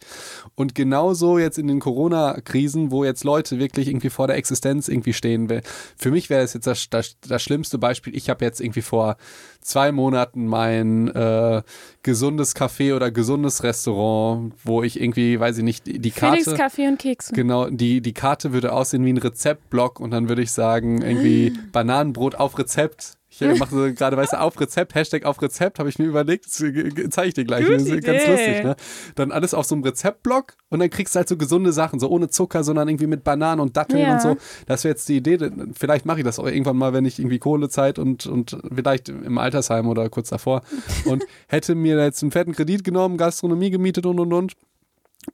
[0.54, 5.12] Und genauso jetzt in den Corona-Krisen, wo jetzt Leute wirklich irgendwie vor der Existenz irgendwie
[5.12, 5.62] stehen will.
[5.96, 8.14] Für mich wäre das jetzt das, das, das schlimmste Beispiel.
[8.16, 9.16] Ich habe jetzt irgendwie vor
[9.60, 11.62] zwei Monaten mein äh,
[12.02, 16.60] gesundes Café oder gesundes Restaurant, wo ich irgendwie, weiß ich nicht, die Felix Karte.
[16.60, 17.32] Kaffee und Kekse.
[17.34, 21.52] Genau, die, die Karte würde aussehen wie ein Rezeptblock und dann würde ich sagen, irgendwie
[21.72, 23.18] Bananenbrot auf Rezept.
[23.35, 26.45] Ich äh, mache gerade, weißt du, auf Rezept, Hashtag auf Rezept, habe ich mir überlegt,
[26.45, 27.62] das äh, zeige ich dir gleich.
[27.64, 28.30] Gute das ist ganz Idee.
[28.30, 28.76] lustig, ne?
[29.14, 32.11] Dann alles auf so einem Rezeptblock und dann kriegst du halt so gesunde Sachen, so
[32.11, 34.14] ohne Zucker, sondern irgendwie mit Bananen und Datteln Ja.
[34.14, 34.37] und so.
[34.66, 35.39] Das wäre jetzt die Idee.
[35.72, 39.39] Vielleicht mache ich das auch irgendwann mal, wenn ich irgendwie Kohlezeit und, und vielleicht im
[39.39, 40.61] Altersheim oder kurz davor.
[41.07, 44.53] Und hätte mir jetzt einen fetten Kredit genommen, Gastronomie gemietet und und und.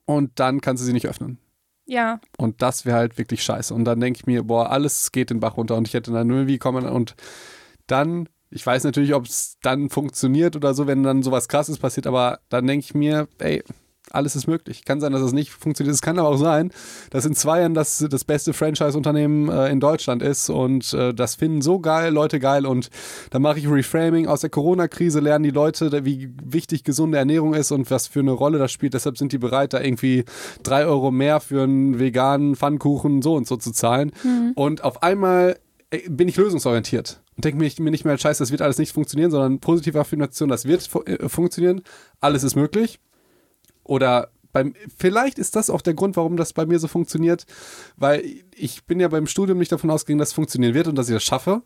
[0.05, 1.39] Und dann kannst du sie nicht öffnen.
[1.91, 3.73] Ja, Und das wäre halt wirklich scheiße.
[3.75, 6.29] Und dann denke ich mir, boah, alles geht den Bach runter und ich hätte dann
[6.29, 7.17] irgendwie kommen und
[7.91, 12.07] dann, ich weiß natürlich, ob es dann funktioniert oder so, wenn dann sowas krasses passiert,
[12.07, 13.63] aber dann denke ich mir, ey,
[14.11, 14.85] alles ist möglich.
[14.85, 15.95] Kann sein, dass es nicht funktioniert.
[15.95, 16.71] Es kann aber auch sein,
[17.11, 21.35] dass in zwei Jahren das das beste Franchise-Unternehmen äh, in Deutschland ist und äh, das
[21.35, 22.91] finden so geil, Leute geil und
[23.31, 24.27] dann mache ich Reframing.
[24.27, 28.33] Aus der Corona-Krise lernen die Leute, wie wichtig gesunde Ernährung ist und was für eine
[28.33, 28.95] Rolle das spielt.
[28.95, 30.25] Deshalb sind die bereit, da irgendwie
[30.63, 34.13] drei Euro mehr für einen veganen Pfannkuchen so und so zu zahlen.
[34.55, 35.57] Und auf einmal
[36.09, 39.31] bin ich lösungsorientiert und denke mir, mir nicht mehr, scheiße, das wird alles nicht funktionieren,
[39.31, 41.83] sondern positive Affirmation, das wird fu äh, funktionieren,
[42.21, 43.01] alles ist möglich.
[43.85, 47.47] Oder beim, vielleicht ist das auch der Grund, warum das bei mir so funktioniert,
[47.97, 48.23] weil
[48.55, 51.15] ich bin ja beim Studium nicht davon ausgegangen, dass es funktionieren wird und dass ich
[51.15, 51.63] das schaffe.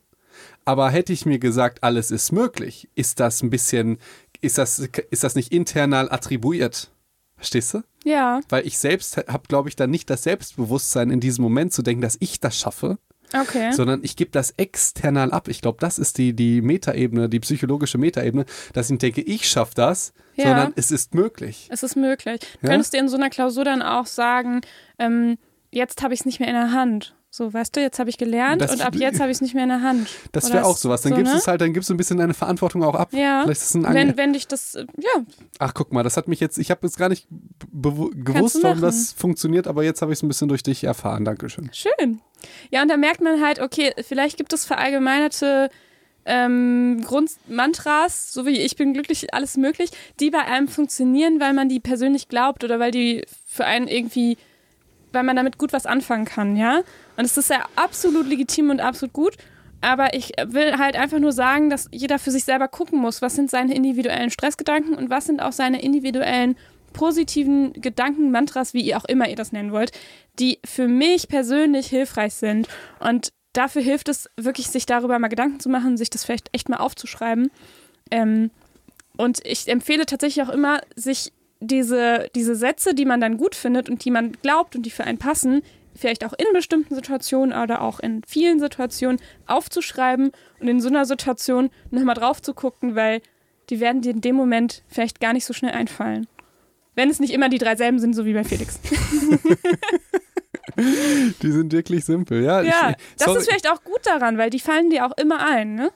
[0.65, 3.99] Aber hätte ich mir gesagt, alles ist möglich, ist das ein bisschen,
[4.41, 6.91] ist das, ist das nicht internal attribuiert?
[7.37, 7.83] Verstehst du?
[8.05, 11.83] ja, Weil ich selbst habe, glaube ich, dann nicht das Selbstbewusstsein in diesem Moment zu
[11.83, 12.99] denken, dass ich das schaffe,
[13.35, 13.73] okay.
[13.73, 15.49] sondern ich gebe das external ab.
[15.49, 19.73] Ich glaube, das ist die, die Metaebene, die psychologische Metaebene, dass ich denke, ich schaffe
[19.75, 20.47] das, Ja.
[20.47, 21.69] sondern es ist möglich.
[21.71, 22.41] Es ist möglich.
[22.61, 22.71] Du Ja?
[22.73, 24.61] könntest dir in so einer Klausur dann auch sagen,
[24.99, 25.39] ähm,
[25.71, 27.15] jetzt habe ich es nicht mehr in der Hand.
[27.35, 29.55] So, weißt du, jetzt habe ich gelernt Das- und ab jetzt habe ich es nicht
[29.55, 30.07] mehr in der Hand.
[30.33, 31.01] Das wäre auch sowas.
[31.01, 31.41] Dann so, gibst du ne?
[31.41, 33.15] es halt, dann gibst du ein bisschen deine Verantwortung auch ab.
[33.15, 33.45] Ja.
[33.45, 35.25] Vielleicht ist es ein Ange Wenn, wenn dich das, äh, ja,
[35.59, 37.27] Ach, guck mal, das hat mich jetzt, ich habe jetzt gar nicht
[37.73, 41.25] gewusst, warum das funktioniert, aber jetzt habe ich es ein bisschen durch dich erfahren.
[41.25, 41.71] Dankeschön.
[41.73, 42.21] Schön.
[42.71, 45.71] Ja, und da merkt man halt, okay, vielleicht gibt es verallgemeinerte
[46.27, 51.71] ähm, Grundmantras, so wie ich bin glücklich, alles möglich, die bei einem funktionieren, weil man
[51.71, 54.37] die persönlich glaubt oder weil die für einen irgendwie,
[55.13, 56.83] weil man damit gut was anfangen kann, ja.
[57.17, 59.37] Und es ist ja absolut legitim und absolut gut.
[59.81, 63.35] Aber ich will halt einfach nur sagen, dass jeder für sich selber gucken muss, was
[63.35, 66.57] sind seine individuellen Stressgedanken und was sind auch seine individuellen
[66.93, 69.93] positiven Gedanken, Mantras, wie ihr auch immer ihr das nennen wollt,
[70.39, 72.69] die für mich persönlich hilfreich sind.
[73.01, 76.69] Und dafür hilft es wirklich, sich darüber mal Gedanken zu machen, sich das vielleicht echt
[76.69, 77.51] mal aufzuschreiben.
[78.11, 78.51] Ähm,
[79.17, 81.33] und ich empfehle tatsächlich auch immer, sich
[81.67, 85.05] diese, diese Sätze, die man dann gut findet und die man glaubt und die für
[85.05, 85.63] einen passen,
[85.95, 91.05] vielleicht auch in bestimmten Situationen oder auch in vielen Situationen aufzuschreiben und in so einer
[91.05, 93.21] Situation nochmal drauf zu gucken, weil
[93.71, 96.27] die werden dir in dem Moment vielleicht gar nicht so schnell einfallen.
[96.95, 98.79] Wenn es nicht immer die drei selben sind, so wie bei Felix.
[100.77, 102.63] Die sind wirklich simpel, ja.
[102.63, 105.75] Ja, ich, das ist vielleicht auch gut daran, weil die fallen dir auch immer ein,
[105.75, 105.91] ne?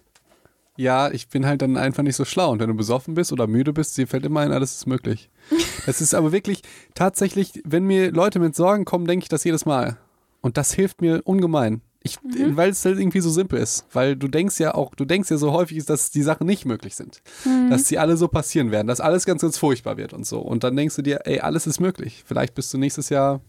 [0.77, 2.51] Ja, ich bin halt dann einfach nicht so schlau.
[2.51, 5.31] Und wenn du besoffen bist oder müde bist, dir fällt immer ein, alles ist möglich.
[5.89, 6.63] Es ist aber wirklich
[6.95, 9.97] tatsächlich, wenn mir Leute mit Sorgen kommen, denke ich das jedes Mal.
[10.41, 11.81] Und das hilft mir ungemein.
[12.03, 12.57] Ich, Mhm.
[12.57, 13.85] Weil es halt irgendwie so simpel ist.
[13.93, 16.95] Weil du denkst ja auch, du denkst ja so häufig, dass die Sachen nicht möglich
[16.97, 17.23] sind.
[17.45, 17.71] Mhm.
[17.71, 20.41] Dass sie alle so passieren werden, dass alles ganz, ganz furchtbar wird und so.
[20.41, 22.25] Und dann denkst du dir, ey, alles ist möglich.
[22.27, 23.41] Vielleicht bist du nächstes Jahr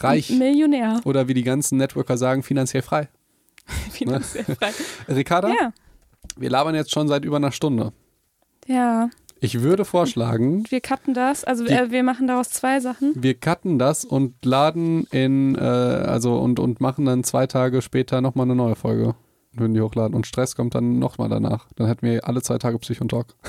[0.00, 0.30] reich.
[0.30, 1.00] Millionär.
[1.04, 3.08] Oder wie die ganzen Networker sagen, finanziell frei.
[3.90, 4.70] Finanziell frei.
[5.08, 5.72] Ricarda, Ja.
[6.36, 7.92] Wir labern jetzt schon seit über einer Stunde.
[8.66, 9.08] Ja.
[9.38, 11.44] Ich würde vorschlagen, Wir cutten das.
[11.44, 13.12] Also Die- äh, wir machen daraus zwei Sachen.
[13.16, 18.20] wir cutten das und laden in, äh, also und, und machen dann zwei Tage später
[18.22, 19.14] nochmal eine neue Folge.
[19.52, 20.14] Würden die hochladen.
[20.14, 21.66] Und Stress kommt dann nochmal danach.
[21.76, 23.34] Dann hätten wir alle zwei Tage Psychontalk.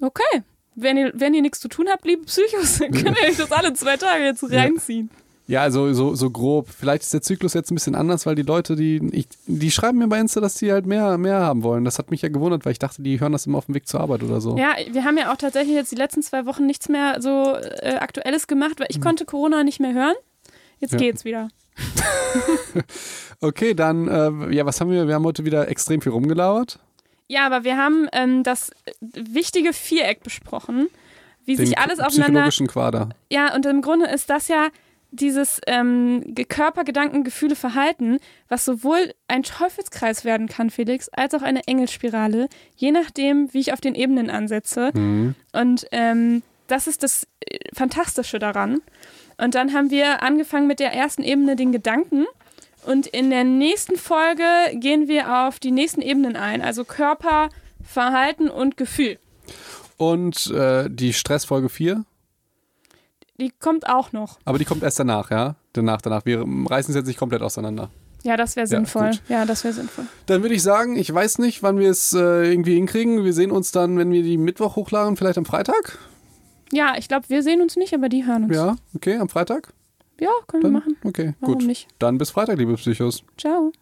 [0.00, 0.42] Okay.
[0.74, 3.52] Wenn ihr, wenn ihr nichts zu tun habt, liebe Psychos, dann könnt ihr euch das
[3.52, 5.10] alle zwei Tage jetzt reinziehen.
[5.12, 5.21] Ja,
[5.60, 6.68] also so, so grob.
[6.68, 9.98] Vielleicht ist der Zyklus jetzt ein bisschen anders, weil die Leute, die, ich, die schreiben
[9.98, 11.84] mir bei Insta, dass die halt mehr, mehr haben wollen.
[11.84, 13.86] Das hat mich ja gewundert, weil ich dachte, die hören das immer auf dem Weg
[13.86, 14.56] zur Arbeit oder so.
[14.56, 17.96] Ja, wir haben ja auch tatsächlich jetzt die letzten zwei Wochen nichts mehr so äh,
[18.00, 20.14] Aktuelles gemacht, weil ich konnte Corona nicht mehr hören.
[20.80, 20.98] Jetzt Ja.
[20.98, 21.48] geht's wieder.
[23.40, 25.08] Okay, dann, äh, ja, was haben wir?
[25.08, 26.78] Wir haben heute wieder extrem viel rumgelauert.
[27.26, 30.88] Ja, aber wir haben ähm, das wichtige Viereck besprochen,
[31.44, 32.26] wie Den sich alles aufeinander.
[32.48, 33.08] psychologischen Quader.
[33.30, 34.68] Ja, und im Grunde ist das ja
[35.12, 41.42] dieses ähm, Körper, Gedanken, Gefühle, Verhalten, was sowohl ein Teufelskreis werden kann, Felix, als auch
[41.42, 44.90] eine Engelspirale, je nachdem, wie ich auf den Ebenen ansetze.
[44.94, 45.34] Mhm.
[45.52, 48.80] Und ähm, das ist das äh, Fantastische daran.
[49.36, 52.24] Und dann haben wir angefangen mit der ersten Ebene, den Gedanken.
[52.86, 54.44] Und in der nächsten Folge
[54.74, 57.48] gehen wir auf die nächsten Ebenen ein, also Körper,
[57.84, 59.18] Verhalten und Gefühl.
[59.98, 62.04] Und äh, die Stressfolge 4,
[63.40, 64.38] Die kommt auch noch.
[64.44, 65.56] aber die kommt erst danach, ja?
[65.72, 66.24] Danach, danach.
[66.26, 67.90] Wir reißen es jetzt nicht komplett auseinander.
[68.24, 69.10] Ja, das wäre Ja, sinnvoll.
[69.10, 69.22] gut.
[69.28, 70.04] Ja, das wäre sinnvoll.
[70.26, 73.24] Dann würde ich sagen, ich weiß nicht, wann wir es äh, irgendwie hinkriegen.
[73.24, 75.98] Wir sehen uns dann, wenn wir die Mittwoch hochladen, vielleicht am Freitag?
[76.72, 78.54] Ja, ich glaube, wir sehen uns nicht, aber die hören uns.
[78.54, 79.72] Ja, okay, am Freitag?
[80.20, 80.96] Ja, können Dann, wir machen.
[81.04, 81.66] Okay, Warum gut.
[81.66, 81.88] nicht?
[81.98, 83.24] Dann bis Freitag, liebe Psychos.
[83.36, 83.72] Ciao.